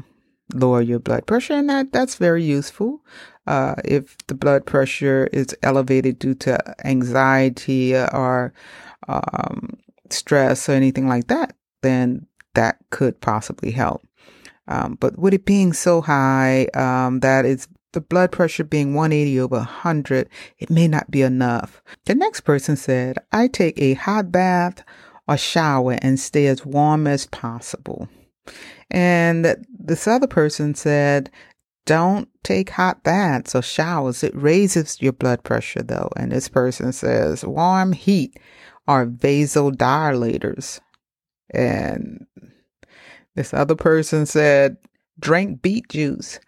lower 0.54 0.82
your 0.82 1.00
blood 1.00 1.26
pressure, 1.28 1.54
and 1.54 1.70
that, 1.70 1.92
that's 1.92 2.16
very 2.16 2.44
useful. 2.44 3.02
Uh, 3.46 3.76
if 3.84 4.16
the 4.28 4.34
blood 4.34 4.66
pressure 4.66 5.30
is 5.34 5.56
elevated 5.62 6.18
due 6.18 6.34
to 6.34 6.58
anxiety 6.88 7.96
or 7.96 8.54
um, 9.08 9.78
stress 10.10 10.68
or 10.70 10.74
anything 10.74 11.08
like 11.08 11.28
that, 11.28 11.56
then 11.82 12.28
that 12.54 12.78
could 12.90 13.20
possibly 13.22 13.72
help. 13.72 14.06
Um, 14.68 14.98
but 15.00 15.18
with 15.18 15.34
it 15.34 15.46
being 15.46 15.74
so 15.74 16.02
high, 16.02 16.68
um, 16.74 17.20
that 17.20 17.46
is 17.46 17.68
the 17.94 18.02
blood 18.02 18.32
pressure 18.32 18.64
being 18.64 18.94
180 18.94 19.40
over 19.40 19.58
100, 19.58 20.30
it 20.58 20.70
may 20.70 20.88
not 20.88 21.12
be 21.12 21.22
enough. 21.22 21.82
The 22.06 22.16
next 22.16 22.42
person 22.42 22.76
said, 22.76 23.18
I 23.32 23.48
take 23.48 23.80
a 23.80 23.94
hot 23.94 24.32
bath 24.32 24.84
or 25.28 25.38
shower 25.38 25.98
and 26.02 26.20
stay 26.20 26.48
as 26.48 26.66
warm 26.66 27.08
as 27.08 27.28
possible. 27.28 28.10
And 28.92 29.56
this 29.70 30.08
other 30.08 30.28
person 30.28 30.76
said, 30.76 31.32
don't 31.86 32.30
take 32.44 32.72
hot 32.72 33.04
baths 33.04 33.56
or 33.56 33.62
showers. 33.62 34.24
It 34.24 34.36
raises 34.36 35.02
your 35.02 35.14
blood 35.14 35.44
pressure 35.44 35.84
though. 35.84 36.10
And 36.16 36.32
this 36.32 36.48
person 36.48 36.94
says 36.94 37.44
warm 37.44 37.92
heat 37.92 38.40
are 38.88 39.06
vasodilators. 39.06 40.80
And 41.54 42.26
this 43.36 43.54
other 43.54 43.76
person 43.76 44.26
said 44.26 44.78
drink 45.20 45.62
beet 45.62 45.90
juice 45.90 46.40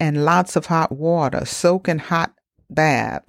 and 0.00 0.24
lots 0.24 0.56
of 0.56 0.66
hot 0.66 0.92
water, 0.92 1.44
soak 1.44 1.88
in 1.88 1.98
hot 1.98 2.32
bath. 2.70 3.24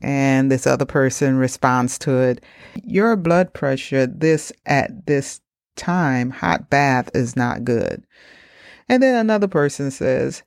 And 0.00 0.50
this 0.50 0.66
other 0.66 0.84
person 0.84 1.36
responds 1.36 1.98
to 2.00 2.18
it, 2.18 2.44
your 2.84 3.16
blood 3.16 3.52
pressure 3.52 4.06
this 4.06 4.52
at 4.66 5.06
this 5.06 5.40
time, 5.76 6.30
hot 6.30 6.70
bath 6.70 7.10
is 7.14 7.34
not 7.34 7.64
good. 7.64 8.04
And 8.88 9.02
then 9.02 9.16
another 9.16 9.48
person 9.48 9.90
says, 9.90 10.42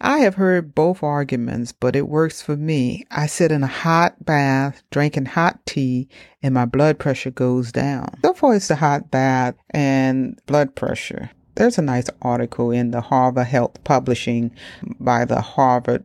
I 0.00 0.18
have 0.18 0.36
heard 0.36 0.74
both 0.74 1.02
arguments, 1.02 1.72
but 1.72 1.96
it 1.96 2.08
works 2.08 2.40
for 2.40 2.56
me. 2.56 3.04
I 3.10 3.26
sit 3.26 3.50
in 3.50 3.64
a 3.64 3.68
hot 3.68 4.24
bath, 4.24 4.82
drinking 4.90 5.26
hot 5.26 5.64
tea, 5.66 6.08
and 6.42 6.54
my 6.54 6.66
blood 6.66 6.98
pressure 6.98 7.32
goes 7.32 7.72
down. 7.72 8.08
So 8.22 8.32
far, 8.32 8.54
it's 8.54 8.68
the 8.68 8.76
hot 8.76 9.10
bath 9.10 9.56
and 9.70 10.38
blood 10.46 10.76
pressure. 10.76 11.30
There's 11.56 11.78
a 11.78 11.82
nice 11.82 12.06
article 12.22 12.70
in 12.70 12.92
the 12.92 13.00
Harvard 13.00 13.48
Health 13.48 13.82
Publishing 13.82 14.52
by 15.00 15.24
the 15.24 15.40
Harvard 15.40 16.04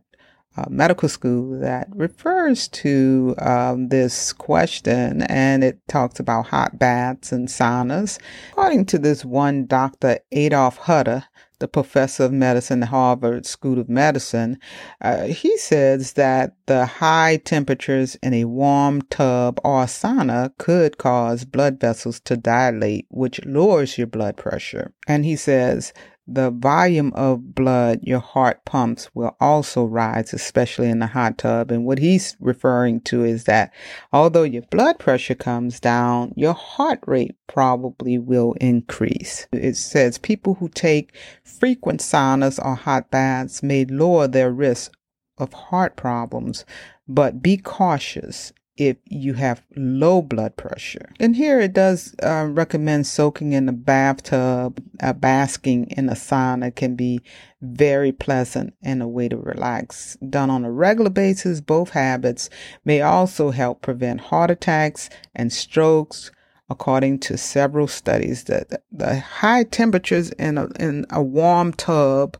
uh, 0.56 0.64
Medical 0.68 1.08
School 1.08 1.60
that 1.60 1.88
refers 1.94 2.66
to 2.68 3.34
um, 3.38 3.88
this 3.88 4.32
question 4.32 5.22
and 5.22 5.62
it 5.62 5.80
talks 5.88 6.18
about 6.18 6.46
hot 6.46 6.78
baths 6.78 7.30
and 7.30 7.48
saunas. 7.48 8.18
According 8.50 8.86
to 8.86 8.98
this 8.98 9.24
one 9.24 9.66
Dr. 9.66 10.18
Adolph 10.32 10.78
Hutter, 10.78 11.24
the 11.58 11.68
professor 11.68 12.24
of 12.24 12.32
medicine 12.32 12.82
at 12.82 12.88
Harvard 12.88 13.46
School 13.46 13.78
of 13.78 13.88
Medicine, 13.88 14.58
uh, 15.00 15.24
he 15.24 15.56
says 15.56 16.14
that 16.14 16.54
the 16.66 16.86
high 16.86 17.36
temperatures 17.44 18.16
in 18.16 18.34
a 18.34 18.44
warm 18.44 19.02
tub 19.02 19.60
or 19.64 19.84
sauna 19.84 20.50
could 20.58 20.98
cause 20.98 21.44
blood 21.44 21.80
vessels 21.80 22.20
to 22.20 22.36
dilate, 22.36 23.06
which 23.10 23.44
lowers 23.44 23.98
your 23.98 24.06
blood 24.06 24.36
pressure. 24.36 24.92
And 25.06 25.24
he 25.24 25.36
says 25.36 25.92
the 26.26 26.50
volume 26.50 27.12
of 27.14 27.54
blood 27.54 28.00
your 28.02 28.20
heart 28.20 28.64
pumps 28.64 29.10
will 29.14 29.36
also 29.40 29.84
rise, 29.84 30.32
especially 30.32 30.88
in 30.88 30.98
the 30.98 31.06
hot 31.08 31.38
tub. 31.38 31.70
And 31.70 31.84
what 31.84 31.98
he's 31.98 32.36
referring 32.40 33.00
to 33.02 33.24
is 33.24 33.44
that 33.44 33.72
although 34.12 34.42
your 34.42 34.62
blood 34.62 34.98
pressure 34.98 35.34
comes 35.34 35.80
down, 35.80 36.32
your 36.36 36.54
heart 36.54 37.00
rate 37.06 37.36
probably 37.46 38.18
will 38.18 38.54
increase. 38.60 39.46
It 39.52 39.76
says 39.76 40.16
people 40.18 40.54
who 40.54 40.68
take 40.68 41.14
frequent 41.44 42.00
saunas 42.00 42.64
or 42.64 42.74
hot 42.74 43.10
baths 43.10 43.62
may 43.62 43.84
lower 43.84 44.26
their 44.26 44.50
risk 44.50 44.92
of 45.36 45.52
heart 45.52 45.96
problems, 45.96 46.64
but 47.06 47.42
be 47.42 47.56
cautious 47.56 48.52
if 48.76 48.96
you 49.06 49.34
have 49.34 49.62
low 49.76 50.20
blood 50.20 50.56
pressure. 50.56 51.12
And 51.20 51.36
here 51.36 51.60
it 51.60 51.72
does 51.72 52.14
uh, 52.22 52.48
recommend 52.50 53.06
soaking 53.06 53.52
in 53.52 53.68
a 53.68 53.72
bathtub, 53.72 54.82
uh, 55.00 55.12
basking 55.12 55.86
in 55.90 56.08
a 56.08 56.14
sauna 56.14 56.74
can 56.74 56.96
be 56.96 57.20
very 57.62 58.10
pleasant 58.12 58.74
and 58.82 59.00
a 59.00 59.08
way 59.08 59.28
to 59.28 59.36
relax. 59.36 60.16
Done 60.28 60.50
on 60.50 60.64
a 60.64 60.72
regular 60.72 61.10
basis, 61.10 61.60
both 61.60 61.90
habits 61.90 62.50
may 62.84 63.00
also 63.00 63.50
help 63.50 63.80
prevent 63.80 64.20
heart 64.22 64.50
attacks 64.50 65.08
and 65.34 65.52
strokes, 65.52 66.32
according 66.68 67.20
to 67.20 67.36
several 67.36 67.86
studies, 67.86 68.44
that 68.44 68.82
the 68.90 69.20
high 69.20 69.64
temperatures 69.64 70.30
in 70.32 70.58
a, 70.58 70.66
in 70.80 71.06
a 71.10 71.22
warm 71.22 71.72
tub 71.72 72.36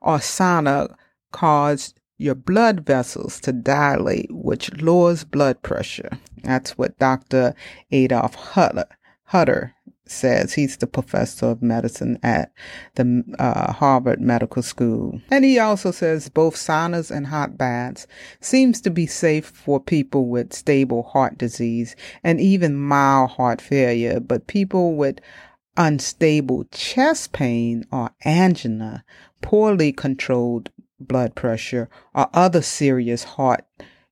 or 0.00 0.18
sauna 0.18 0.94
cause 1.30 1.94
your 2.16 2.34
blood 2.34 2.86
vessels 2.86 3.40
to 3.40 3.52
dilate, 3.52 4.30
which 4.30 4.72
lowers 4.80 5.24
blood 5.24 5.62
pressure. 5.62 6.10
That's 6.42 6.78
what 6.78 6.98
Dr. 6.98 7.54
Adolph 7.90 8.34
Hutter, 8.34 8.86
Hutter 9.24 9.74
says 10.06 10.52
he's 10.52 10.76
the 10.76 10.86
professor 10.86 11.46
of 11.46 11.62
medicine 11.62 12.18
at 12.22 12.52
the 12.94 13.24
uh, 13.38 13.72
Harvard 13.72 14.20
Medical 14.20 14.62
School. 14.62 15.20
And 15.30 15.44
he 15.44 15.58
also 15.58 15.90
says 15.90 16.28
both 16.28 16.56
saunas 16.56 17.10
and 17.10 17.26
hot 17.26 17.56
baths 17.56 18.06
seems 18.40 18.80
to 18.82 18.90
be 18.90 19.06
safe 19.06 19.46
for 19.46 19.80
people 19.80 20.26
with 20.26 20.52
stable 20.52 21.04
heart 21.04 21.38
disease 21.38 21.96
and 22.22 22.40
even 22.40 22.76
mild 22.76 23.30
heart 23.30 23.60
failure, 23.60 24.20
but 24.20 24.46
people 24.46 24.94
with 24.94 25.20
unstable 25.76 26.64
chest 26.70 27.32
pain 27.32 27.84
or 27.90 28.10
angina, 28.24 29.04
poorly 29.40 29.92
controlled 29.92 30.70
blood 31.06 31.34
pressure, 31.34 31.88
or 32.14 32.28
other 32.32 32.62
serious 32.62 33.24
heart 33.24 33.64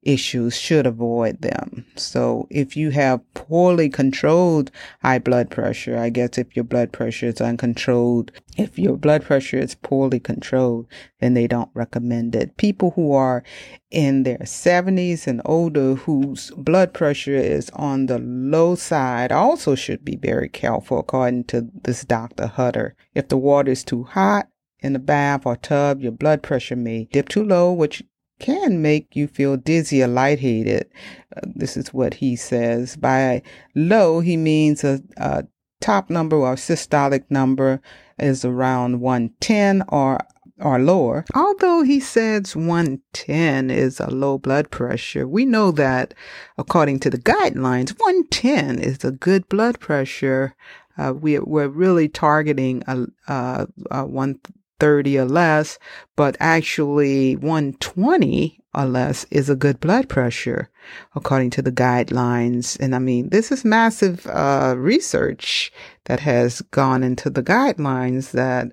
issues 0.03 0.57
should 0.57 0.87
avoid 0.87 1.41
them. 1.43 1.87
So 1.97 2.47
if 2.51 2.77
you 2.77 2.91
have 2.91 3.21
poorly 3.35 3.89
controlled 3.89 4.71
high 5.01 5.19
blood 5.19 5.51
pressure, 5.51 5.97
I 5.97 6.11
guess 6.11 6.39
if 6.39 6.57
your 6.57 6.65
blood 6.65 6.93
pressure 6.93 7.27
is 7.27 7.41
uncontrolled, 7.41 8.33
if 8.57 8.79
your 8.79 8.97
blood 8.97 9.23
pressure 9.23 9.59
is 9.59 9.75
poorly 9.77 10.21
controlled, 10.21 10.87
then 11.21 11.35
they 11.35 11.47
don't 11.47 11.71
recommend 11.75 12.35
it. 12.35 12.57
People 12.57 12.91
who 12.93 13.13
are 13.13 13.45
in 13.91 14.25
their 14.25 14.39
70s 14.39 15.27
and 15.27 15.41
older 15.45 15.95
whose 15.95 16.51
blood 16.57 16.93
pressure 16.93 17.37
is 17.37 17.71
on 17.71 18.07
the 18.07 18.19
low 18.19 18.75
side 18.75 19.31
also 19.31 19.75
should 19.75 20.05
be 20.05 20.17
very 20.17 20.49
careful 20.49 20.99
according 20.99 21.45
to 21.45 21.69
this 21.85 22.05
Dr. 22.05 22.47
Hutter. 22.47 22.97
If 23.15 23.29
the 23.29 23.37
water 23.37 23.71
is 23.71 23.85
too 23.85 24.05
hot, 24.05 24.49
in 24.83 24.93
the 24.93 24.99
bath 24.99 25.47
or 25.47 25.57
tub, 25.57 26.01
your 26.01 26.13
blood 26.13 26.43
pressure 26.43 26.77
may 26.77 27.09
dip 27.13 27.29
too 27.29 27.45
low, 27.45 27.73
which 27.73 28.03
can 28.39 28.83
make 28.83 29.15
you 29.15 29.29
feel 29.29 29.57
dizzy 29.57 30.03
or 30.03 30.09
lightheaded. 30.09 30.91
Uh, 31.37 31.41
this 31.55 31.77
is 31.77 31.95
what 31.95 32.15
he 32.15 32.37
says. 32.37 32.97
By 32.97 33.43
low, 33.75 34.21
he 34.21 34.37
means 34.37 34.85
a, 34.85 35.01
a 35.17 35.45
top 35.81 36.11
number 36.11 36.37
or 36.37 36.57
systolic 36.57 37.25
number 37.31 37.81
is 38.19 38.45
around 38.45 39.01
110 39.01 39.85
or 39.89 40.19
or 40.61 40.79
lower. 40.79 41.25
Although 41.35 41.83
he 41.83 41.99
says 41.99 42.55
110 42.55 43.71
is 43.71 43.99
a 43.99 44.11
low 44.11 44.39
blood 44.39 44.71
pressure, 44.71 45.27
we 45.27 45.45
know 45.45 45.73
that 45.73 46.15
according 46.57 47.01
to 47.01 47.11
the 47.11 47.19
guidelines, 47.19 47.99
110 47.99 48.79
is 48.79 49.05
a 49.05 49.11
good 49.11 49.49
blood 49.49 49.81
pressure. 49.81 50.55
Uh, 50.97 51.15
we, 51.15 51.39
we're 51.39 51.69
really 51.69 52.09
targeting 52.09 52.83
a, 52.87 53.07
a, 53.27 53.67
a 53.91 54.07
one 54.07 54.39
130 54.83 55.19
or 55.19 55.25
less, 55.25 55.79
but 56.17 56.37
actually 56.41 57.37
120 57.37 58.59
or 58.75 58.85
less 58.85 59.25
is 59.31 59.49
a 59.49 59.55
good 59.55 59.79
blood 59.79 60.09
pressure 60.09 60.69
according 61.15 61.51
to 61.51 61.63
the 61.63 61.71
guidelines. 61.71 62.77
And 62.81 62.95
I 62.95 62.99
mean, 62.99 63.29
this 63.29 63.53
is 63.53 63.65
massive 63.65 64.27
uh, 64.27 64.75
research 64.77 65.73
that 66.07 66.19
has 66.21 66.63
gone 66.73 67.05
into 67.05 67.31
the 67.31 67.43
guidelines 67.43 68.33
that 68.33 68.73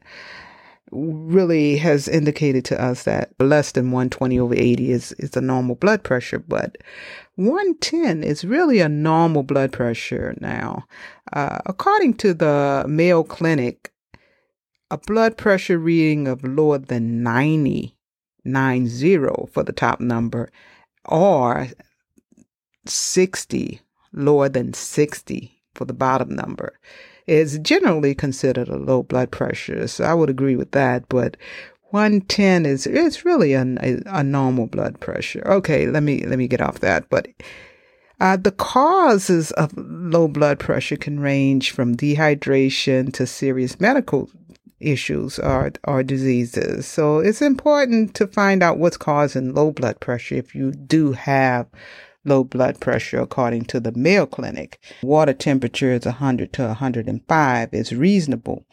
really 0.92 1.78
has 1.78 2.08
indicated 2.08 2.66
to 2.66 2.82
us 2.82 3.04
that 3.04 3.30
less 3.40 3.74
than 3.74 3.92
120 3.92 4.40
over 4.40 4.56
80 4.56 4.92
is, 4.92 5.12
is 5.20 5.38
a 5.38 5.42
normal 5.42 5.76
blood 5.76 6.04
pressure, 6.04 6.40
but 6.40 6.78
110 7.36 8.24
is 8.24 8.44
really 8.44 8.80
a 8.80 8.90
normal 8.90 9.44
blood 9.44 9.72
pressure 9.72 10.36
now. 10.42 10.86
Uh, 11.34 11.60
according 11.68 12.16
to 12.16 12.34
the 12.34 12.84
Mayo 12.88 13.22
Clinic, 13.22 13.89
a 14.92 14.98
blood 14.98 15.38
pressure 15.38 15.78
reading 15.78 16.28
of 16.28 16.44
lower 16.44 16.78
than 16.78 17.22
90, 17.24 17.96
90 18.44 19.18
for 19.52 19.64
the 19.64 19.74
top 19.74 20.00
number, 20.00 20.50
or 21.06 21.68
60, 22.86 23.82
lower 24.14 24.50
than 24.50 24.74
60 24.74 25.62
for 25.76 25.86
the 25.86 25.94
bottom 25.94 26.36
number, 26.36 26.80
is 27.28 27.60
generally 27.60 28.16
considered 28.16 28.68
a 28.68 28.78
low 28.78 29.04
blood 29.04 29.32
pressure. 29.32 29.88
So 29.88 30.04
I 30.04 30.14
would 30.14 30.30
agree 30.30 30.56
with 30.56 30.72
that, 30.72 31.08
but 31.10 31.38
110 31.92 32.66
is 32.66 32.86
it's 32.86 33.26
really 33.26 33.54
a, 33.54 33.62
a, 34.06 34.24
normal 34.24 34.68
blood 34.68 35.00
pressure. 35.00 35.44
Okay, 35.46 35.88
let 35.88 36.04
me 36.04 36.24
let 36.26 36.38
me 36.38 36.48
get 36.48 36.62
off 36.62 36.80
that, 36.80 37.10
but 37.10 37.28
uh, 38.20 38.38
the 38.38 38.52
causes 38.52 39.52
of 39.52 39.74
low 39.76 40.28
blood 40.28 40.60
pressure 40.60 40.98
can 40.98 41.20
range 41.20 41.72
from 41.72 41.96
dehydration 41.96 43.12
to 43.14 43.26
serious 43.26 43.80
medical 43.80 44.30
issues 44.80 45.40
or, 45.40 45.72
or 45.84 46.04
diseases. 46.04 46.88
So 46.88 47.20
it's 47.20 47.42
important 47.42 48.14
to 48.16 48.28
find 48.28 48.64
out 48.64 48.78
what's 48.78 48.98
causing 48.98 49.54
low 49.54 49.72
blood 49.72 50.00
pressure 50.00 50.36
if 50.36 50.56
you 50.56 50.72
do 50.72 51.14
have 51.14 51.68
low 52.26 52.44
blood 52.44 52.80
pressure 52.80 53.20
according 53.20 53.66
to 53.66 53.80
the 53.80 53.92
Mayo 53.94 54.26
Clinic. 54.26 54.80
Water 55.02 55.34
temperature 55.34 55.94
is 55.94 56.06
100 56.06 56.54
to 56.54 56.64
105 56.64 57.74
is 57.74 57.94
reasonable. 57.94 58.66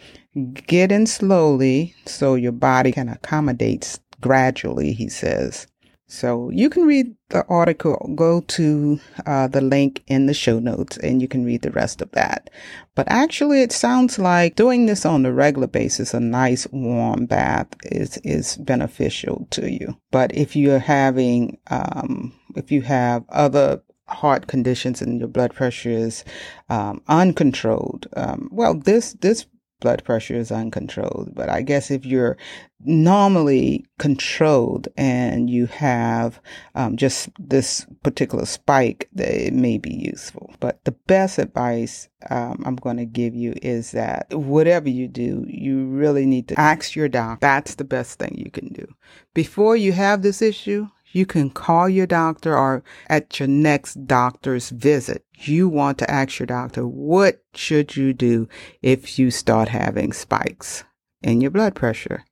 Get 0.66 0.92
in 0.92 1.06
slowly 1.06 1.94
so 2.04 2.34
your 2.34 2.52
body 2.52 2.92
can 2.92 3.08
accommodate 3.08 3.98
gradually, 4.20 4.92
he 4.92 5.08
says. 5.08 5.66
So 6.08 6.50
you 6.50 6.70
can 6.70 6.84
read 6.84 7.16
the 7.30 7.44
article, 7.46 8.12
go 8.14 8.40
to 8.40 9.00
uh, 9.26 9.48
the 9.48 9.60
link 9.60 10.04
in 10.06 10.26
the 10.26 10.34
show 10.34 10.60
notes 10.60 10.96
and 10.98 11.20
you 11.20 11.26
can 11.26 11.44
read 11.44 11.62
the 11.62 11.72
rest 11.72 12.00
of 12.00 12.12
that. 12.12 12.48
But 12.94 13.08
actually 13.10 13.62
it 13.62 13.72
sounds 13.72 14.18
like 14.18 14.54
doing 14.54 14.86
this 14.86 15.04
on 15.04 15.26
a 15.26 15.32
regular 15.32 15.66
basis, 15.66 16.14
a 16.14 16.20
nice 16.20 16.66
warm 16.70 17.26
bath 17.26 17.68
is, 17.86 18.18
is 18.18 18.56
beneficial 18.58 19.48
to 19.50 19.70
you. 19.70 19.96
But 20.12 20.32
if 20.34 20.54
you're 20.54 20.78
having, 20.78 21.58
um, 21.68 22.32
if 22.54 22.70
you 22.70 22.82
have 22.82 23.24
other 23.28 23.82
heart 24.06 24.46
conditions 24.46 25.02
and 25.02 25.18
your 25.18 25.28
blood 25.28 25.54
pressure 25.54 25.90
is 25.90 26.24
um, 26.68 27.02
uncontrolled, 27.08 28.06
um, 28.16 28.48
well, 28.52 28.74
this, 28.74 29.14
this 29.14 29.46
blood 29.80 30.02
pressure 30.04 30.34
is 30.34 30.50
uncontrolled. 30.50 31.34
But 31.34 31.48
I 31.48 31.62
guess 31.62 31.90
if 31.90 32.04
you're 32.04 32.36
normally 32.84 33.84
controlled 33.98 34.88
and 34.96 35.50
you 35.50 35.66
have 35.66 36.40
um, 36.74 36.96
just 36.96 37.28
this 37.38 37.86
particular 38.02 38.46
spike, 38.46 39.08
it 39.16 39.52
may 39.52 39.78
be 39.78 39.94
useful. 39.94 40.54
But 40.60 40.84
the 40.84 40.92
best 40.92 41.38
advice 41.38 42.08
um, 42.30 42.62
I'm 42.64 42.76
going 42.76 42.96
to 42.96 43.04
give 43.04 43.34
you 43.34 43.54
is 43.62 43.92
that 43.92 44.32
whatever 44.32 44.88
you 44.88 45.08
do, 45.08 45.44
you 45.48 45.86
really 45.86 46.26
need 46.26 46.48
to 46.48 46.60
ask 46.60 46.94
your 46.94 47.08
doc. 47.08 47.40
That's 47.40 47.74
the 47.74 47.84
best 47.84 48.18
thing 48.18 48.34
you 48.36 48.50
can 48.50 48.68
do. 48.68 48.86
Before 49.34 49.76
you 49.76 49.92
have 49.92 50.22
this 50.22 50.42
issue, 50.42 50.88
you 51.16 51.24
can 51.24 51.48
call 51.48 51.88
your 51.88 52.06
doctor 52.06 52.56
or 52.56 52.84
at 53.08 53.40
your 53.40 53.48
next 53.48 54.06
doctor's 54.06 54.68
visit. 54.68 55.24
You 55.34 55.68
want 55.68 55.96
to 55.98 56.10
ask 56.10 56.38
your 56.38 56.46
doctor, 56.46 56.86
what 56.86 57.42
should 57.54 57.96
you 57.96 58.12
do 58.12 58.48
if 58.82 59.18
you 59.18 59.30
start 59.30 59.68
having 59.68 60.12
spikes 60.12 60.84
in 61.22 61.40
your 61.40 61.50
blood 61.50 61.74
pressure? 61.74 62.24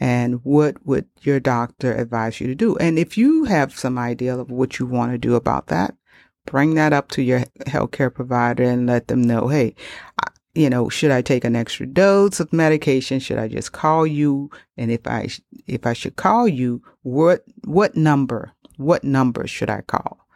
And 0.00 0.44
what 0.44 0.84
would 0.84 1.06
your 1.22 1.40
doctor 1.40 1.94
advise 1.94 2.40
you 2.40 2.48
to 2.48 2.54
do? 2.54 2.76
And 2.76 2.98
if 2.98 3.16
you 3.16 3.44
have 3.44 3.78
some 3.78 3.98
idea 3.98 4.36
of 4.36 4.50
what 4.50 4.78
you 4.78 4.86
want 4.86 5.12
to 5.12 5.18
do 5.18 5.34
about 5.34 5.68
that, 5.68 5.94
bring 6.44 6.74
that 6.74 6.92
up 6.92 7.10
to 7.12 7.22
your 7.22 7.40
healthcare 7.66 8.12
provider 8.12 8.64
and 8.64 8.86
let 8.86 9.08
them 9.08 9.22
know, 9.22 9.48
hey, 9.48 9.74
you 10.58 10.68
know, 10.68 10.88
should 10.88 11.12
I 11.12 11.22
take 11.22 11.44
an 11.44 11.54
extra 11.54 11.86
dose 11.86 12.40
of 12.40 12.52
medication? 12.52 13.20
Should 13.20 13.38
I 13.38 13.46
just 13.46 13.70
call 13.70 14.04
you? 14.04 14.50
And 14.76 14.90
if 14.90 15.06
I, 15.06 15.28
if 15.68 15.86
I 15.86 15.92
should 15.92 16.16
call 16.16 16.48
you, 16.48 16.82
what, 17.02 17.44
what 17.64 17.96
number, 17.96 18.50
what 18.76 19.04
number 19.04 19.46
should 19.46 19.70
I 19.70 19.82
call 19.82 20.26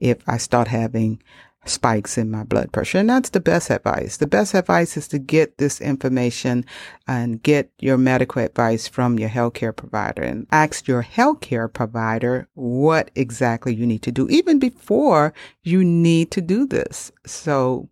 if 0.00 0.26
I 0.26 0.38
start 0.38 0.68
having 0.68 1.22
spikes 1.66 2.16
in 2.16 2.30
my 2.30 2.42
blood 2.42 2.72
pressure? 2.72 2.96
And 2.96 3.10
that's 3.10 3.28
the 3.28 3.40
best 3.40 3.68
advice. 3.68 4.16
The 4.16 4.26
best 4.26 4.54
advice 4.54 4.96
is 4.96 5.08
to 5.08 5.18
get 5.18 5.58
this 5.58 5.82
information 5.82 6.64
and 7.06 7.42
get 7.42 7.70
your 7.78 7.98
medical 7.98 8.40
advice 8.42 8.88
from 8.88 9.18
your 9.18 9.28
healthcare 9.28 9.76
provider 9.76 10.22
and 10.22 10.46
ask 10.52 10.88
your 10.88 11.02
healthcare 11.02 11.70
provider 11.70 12.48
what 12.54 13.10
exactly 13.14 13.74
you 13.74 13.86
need 13.86 14.02
to 14.02 14.12
do 14.12 14.26
even 14.30 14.58
before 14.58 15.34
you 15.64 15.84
need 15.84 16.30
to 16.30 16.40
do 16.40 16.66
this. 16.66 17.12
So 17.26 17.90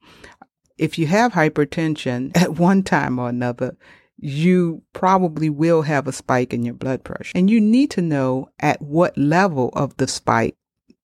if 0.78 0.98
you 0.98 1.06
have 1.06 1.32
hypertension 1.32 2.36
at 2.40 2.58
one 2.58 2.82
time 2.82 3.18
or 3.18 3.28
another, 3.28 3.76
you 4.18 4.82
probably 4.92 5.50
will 5.50 5.82
have 5.82 6.06
a 6.06 6.12
spike 6.12 6.54
in 6.54 6.64
your 6.64 6.74
blood 6.74 7.04
pressure. 7.04 7.32
And 7.34 7.50
you 7.50 7.60
need 7.60 7.90
to 7.92 8.02
know 8.02 8.48
at 8.60 8.80
what 8.80 9.16
level 9.18 9.70
of 9.74 9.96
the 9.96 10.06
spike 10.06 10.56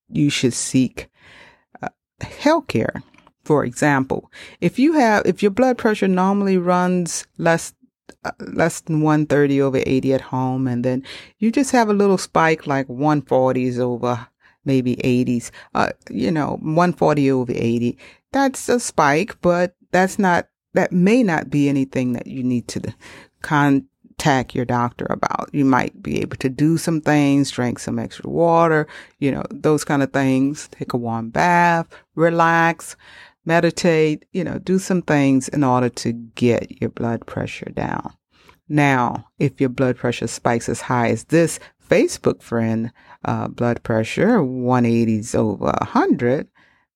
you 0.08 0.30
should 0.30 0.54
seek 0.54 1.08
uh, 1.82 1.88
health 2.20 2.68
care. 2.68 3.02
For 3.44 3.64
example, 3.64 4.30
if 4.60 4.78
you 4.78 4.92
have, 4.92 5.26
if 5.26 5.42
your 5.42 5.50
blood 5.50 5.76
pressure 5.76 6.06
normally 6.06 6.56
runs 6.56 7.26
less 7.36 7.74
uh, 8.24 8.32
less 8.40 8.80
than 8.80 9.00
130 9.00 9.62
over 9.62 9.80
80 9.86 10.14
at 10.14 10.20
home 10.20 10.66
and 10.66 10.84
then 10.84 11.02
you 11.38 11.50
just 11.50 11.70
have 11.70 11.88
a 11.88 11.94
little 11.94 12.18
spike 12.18 12.66
like 12.66 12.86
140s 12.88 13.78
over 13.78 14.26
maybe 14.64 14.96
80s 14.96 15.50
uh, 15.74 15.90
you 16.10 16.30
know 16.30 16.58
140 16.60 17.30
over 17.30 17.52
80 17.54 17.96
that's 18.32 18.68
a 18.68 18.80
spike, 18.80 19.40
but 19.40 19.74
that's 19.90 20.18
not, 20.18 20.48
that 20.74 20.92
may 20.92 21.22
not 21.22 21.50
be 21.50 21.68
anything 21.68 22.12
that 22.12 22.26
you 22.26 22.42
need 22.42 22.68
to 22.68 22.94
contact 23.42 24.54
your 24.54 24.64
doctor 24.64 25.06
about. 25.10 25.50
You 25.52 25.64
might 25.64 26.02
be 26.02 26.20
able 26.20 26.36
to 26.36 26.48
do 26.48 26.78
some 26.78 27.00
things, 27.00 27.50
drink 27.50 27.78
some 27.78 27.98
extra 27.98 28.30
water, 28.30 28.86
you 29.18 29.32
know, 29.32 29.44
those 29.50 29.84
kind 29.84 30.02
of 30.02 30.12
things, 30.12 30.68
take 30.72 30.92
a 30.92 30.96
warm 30.96 31.30
bath, 31.30 31.88
relax, 32.14 32.96
meditate, 33.44 34.24
you 34.32 34.44
know, 34.44 34.58
do 34.58 34.78
some 34.78 35.02
things 35.02 35.48
in 35.48 35.64
order 35.64 35.88
to 35.88 36.12
get 36.12 36.80
your 36.80 36.90
blood 36.90 37.26
pressure 37.26 37.70
down. 37.74 38.12
Now, 38.68 39.26
if 39.38 39.60
your 39.60 39.70
blood 39.70 39.96
pressure 39.96 40.28
spikes 40.28 40.68
as 40.68 40.80
high 40.80 41.08
as 41.08 41.24
this 41.24 41.58
Facebook 41.88 42.40
friend, 42.40 42.92
uh, 43.24 43.48
blood 43.48 43.82
pressure 43.82 44.38
180s 44.38 45.34
over 45.34 45.64
100, 45.64 46.46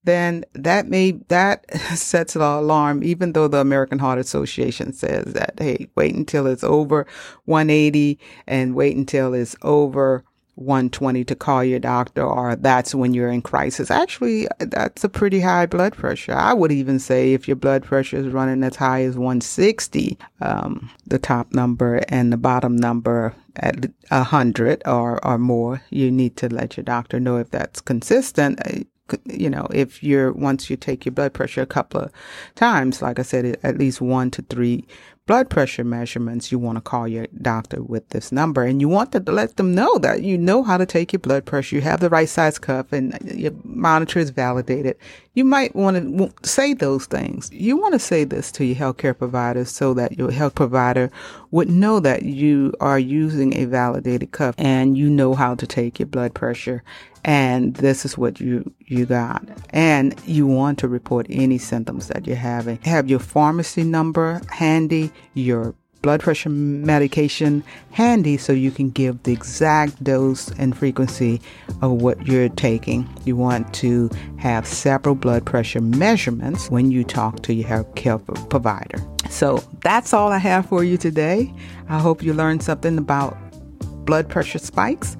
then 0.04 0.44
that 0.52 0.88
may 0.88 1.12
that 1.28 1.64
sets 1.96 2.36
an 2.36 2.42
alarm 2.42 3.02
even 3.02 3.32
though 3.32 3.48
the 3.48 3.58
American 3.58 3.98
Heart 3.98 4.18
Association 4.18 4.92
says 4.92 5.32
that 5.34 5.54
hey 5.58 5.88
wait 5.94 6.14
until 6.14 6.46
it's 6.46 6.64
over 6.64 7.06
180 7.46 8.18
and 8.46 8.74
wait 8.74 8.96
until 8.96 9.34
it's 9.34 9.56
over 9.62 10.24
120 10.56 11.24
to 11.24 11.34
call 11.34 11.64
your 11.64 11.80
doctor 11.80 12.22
or 12.22 12.56
that's 12.56 12.94
when 12.94 13.12
you're 13.12 13.30
in 13.30 13.42
crisis. 13.42 13.90
Actually, 13.90 14.46
that's 14.58 15.02
a 15.02 15.08
pretty 15.08 15.40
high 15.40 15.66
blood 15.66 15.94
pressure. 15.94 16.32
I 16.32 16.52
would 16.52 16.70
even 16.70 16.98
say 16.98 17.32
if 17.32 17.48
your 17.48 17.56
blood 17.56 17.82
pressure 17.82 18.18
is 18.18 18.28
running 18.28 18.62
as 18.62 18.76
high 18.76 19.02
as 19.02 19.16
160, 19.16 20.16
um, 20.40 20.90
the 21.06 21.18
top 21.18 21.52
number 21.52 22.02
and 22.08 22.32
the 22.32 22.36
bottom 22.36 22.76
number 22.76 23.34
at 23.56 23.86
100 24.10 24.82
or, 24.86 25.24
or 25.26 25.38
more, 25.38 25.82
you 25.90 26.10
need 26.10 26.36
to 26.36 26.48
let 26.48 26.76
your 26.76 26.84
doctor 26.84 27.18
know 27.18 27.36
if 27.36 27.50
that's 27.50 27.80
consistent 27.80 28.60
you 29.24 29.50
know, 29.50 29.66
if 29.72 30.02
you're, 30.02 30.32
once 30.32 30.70
you 30.70 30.76
take 30.76 31.04
your 31.04 31.12
blood 31.12 31.34
pressure 31.34 31.62
a 31.62 31.66
couple 31.66 32.00
of 32.00 32.12
times, 32.54 33.02
like 33.02 33.18
I 33.18 33.22
said, 33.22 33.58
at 33.62 33.78
least 33.78 34.00
one 34.00 34.30
to 34.32 34.42
three 34.42 34.86
blood 35.26 35.48
pressure 35.48 35.84
measurements, 35.84 36.52
you 36.52 36.58
want 36.58 36.76
to 36.76 36.82
call 36.82 37.08
your 37.08 37.26
doctor 37.40 37.82
with 37.82 38.08
this 38.10 38.30
number 38.30 38.62
and 38.62 38.80
you 38.80 38.88
want 38.88 39.12
to 39.12 39.20
let 39.20 39.56
them 39.56 39.74
know 39.74 39.98
that 39.98 40.22
you 40.22 40.36
know 40.36 40.62
how 40.62 40.76
to 40.76 40.86
take 40.86 41.12
your 41.12 41.20
blood 41.20 41.44
pressure. 41.44 41.76
You 41.76 41.82
have 41.82 42.00
the 42.00 42.10
right 42.10 42.28
size 42.28 42.58
cuff 42.58 42.92
and 42.92 43.18
your 43.34 43.52
monitor 43.64 44.18
is 44.18 44.30
validated. 44.30 44.96
You 45.34 45.44
might 45.44 45.74
want 45.74 45.96
to 45.96 46.48
say 46.48 46.74
those 46.74 47.06
things. 47.06 47.50
You 47.52 47.76
want 47.76 47.94
to 47.94 47.98
say 47.98 48.22
this 48.24 48.52
to 48.52 48.64
your 48.64 48.76
healthcare 48.76 49.18
provider 49.18 49.64
so 49.64 49.92
that 49.94 50.16
your 50.16 50.30
health 50.30 50.54
provider 50.54 51.10
would 51.50 51.68
know 51.68 51.98
that 52.00 52.22
you 52.22 52.72
are 52.80 52.98
using 52.98 53.56
a 53.56 53.64
validated 53.64 54.30
cuff 54.30 54.54
and 54.58 54.96
you 54.96 55.10
know 55.10 55.34
how 55.34 55.56
to 55.56 55.66
take 55.66 55.98
your 55.98 56.06
blood 56.06 56.34
pressure 56.34 56.82
and 57.24 57.74
this 57.76 58.04
is 58.04 58.18
what 58.18 58.38
you 58.38 58.70
you 58.80 59.06
got 59.06 59.42
and 59.70 60.14
you 60.26 60.46
want 60.46 60.78
to 60.78 60.86
report 60.86 61.26
any 61.30 61.56
symptoms 61.56 62.08
that 62.08 62.26
you're 62.26 62.36
having 62.36 62.76
have 62.82 63.08
your 63.08 63.18
pharmacy 63.18 63.82
number 63.82 64.40
handy 64.50 65.10
your 65.32 65.74
blood 66.04 66.20
pressure 66.20 66.50
medication 66.50 67.64
handy 67.90 68.36
so 68.36 68.52
you 68.52 68.70
can 68.70 68.90
give 68.90 69.22
the 69.22 69.32
exact 69.32 70.04
dose 70.04 70.50
and 70.58 70.76
frequency 70.76 71.40
of 71.80 71.92
what 71.92 72.26
you're 72.26 72.50
taking. 72.50 73.08
You 73.24 73.36
want 73.36 73.72
to 73.76 74.10
have 74.36 74.66
several 74.66 75.14
blood 75.14 75.46
pressure 75.46 75.80
measurements 75.80 76.70
when 76.70 76.90
you 76.90 77.04
talk 77.04 77.42
to 77.44 77.54
your 77.54 77.66
health 77.66 77.94
care 77.94 78.18
provider. 78.18 78.98
So 79.30 79.64
that's 79.80 80.12
all 80.12 80.30
I 80.30 80.36
have 80.36 80.66
for 80.66 80.84
you 80.84 80.98
today. 80.98 81.50
I 81.88 81.98
hope 81.98 82.22
you 82.22 82.34
learned 82.34 82.62
something 82.62 82.98
about 82.98 83.38
blood 84.04 84.28
pressure 84.28 84.58
spikes 84.58 85.16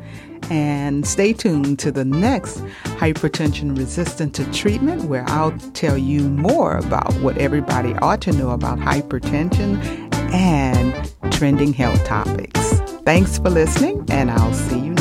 and 0.50 1.06
stay 1.06 1.32
tuned 1.32 1.78
to 1.78 1.90
the 1.90 2.04
next 2.04 2.58
hypertension 2.98 3.76
resistant 3.76 4.34
to 4.34 4.44
treatment 4.52 5.04
where 5.04 5.24
I'll 5.28 5.56
tell 5.72 5.96
you 5.96 6.28
more 6.28 6.76
about 6.76 7.12
what 7.22 7.38
everybody 7.38 7.94
ought 7.96 8.20
to 8.22 8.32
know 8.32 8.50
about 8.50 8.78
hypertension 8.78 10.03
and 10.34 11.14
trending 11.32 11.72
health 11.72 12.04
topics. 12.04 12.80
Thanks 13.04 13.38
for 13.38 13.50
listening 13.50 14.04
and 14.10 14.30
I'll 14.30 14.52
see 14.52 14.80
you 14.80 14.93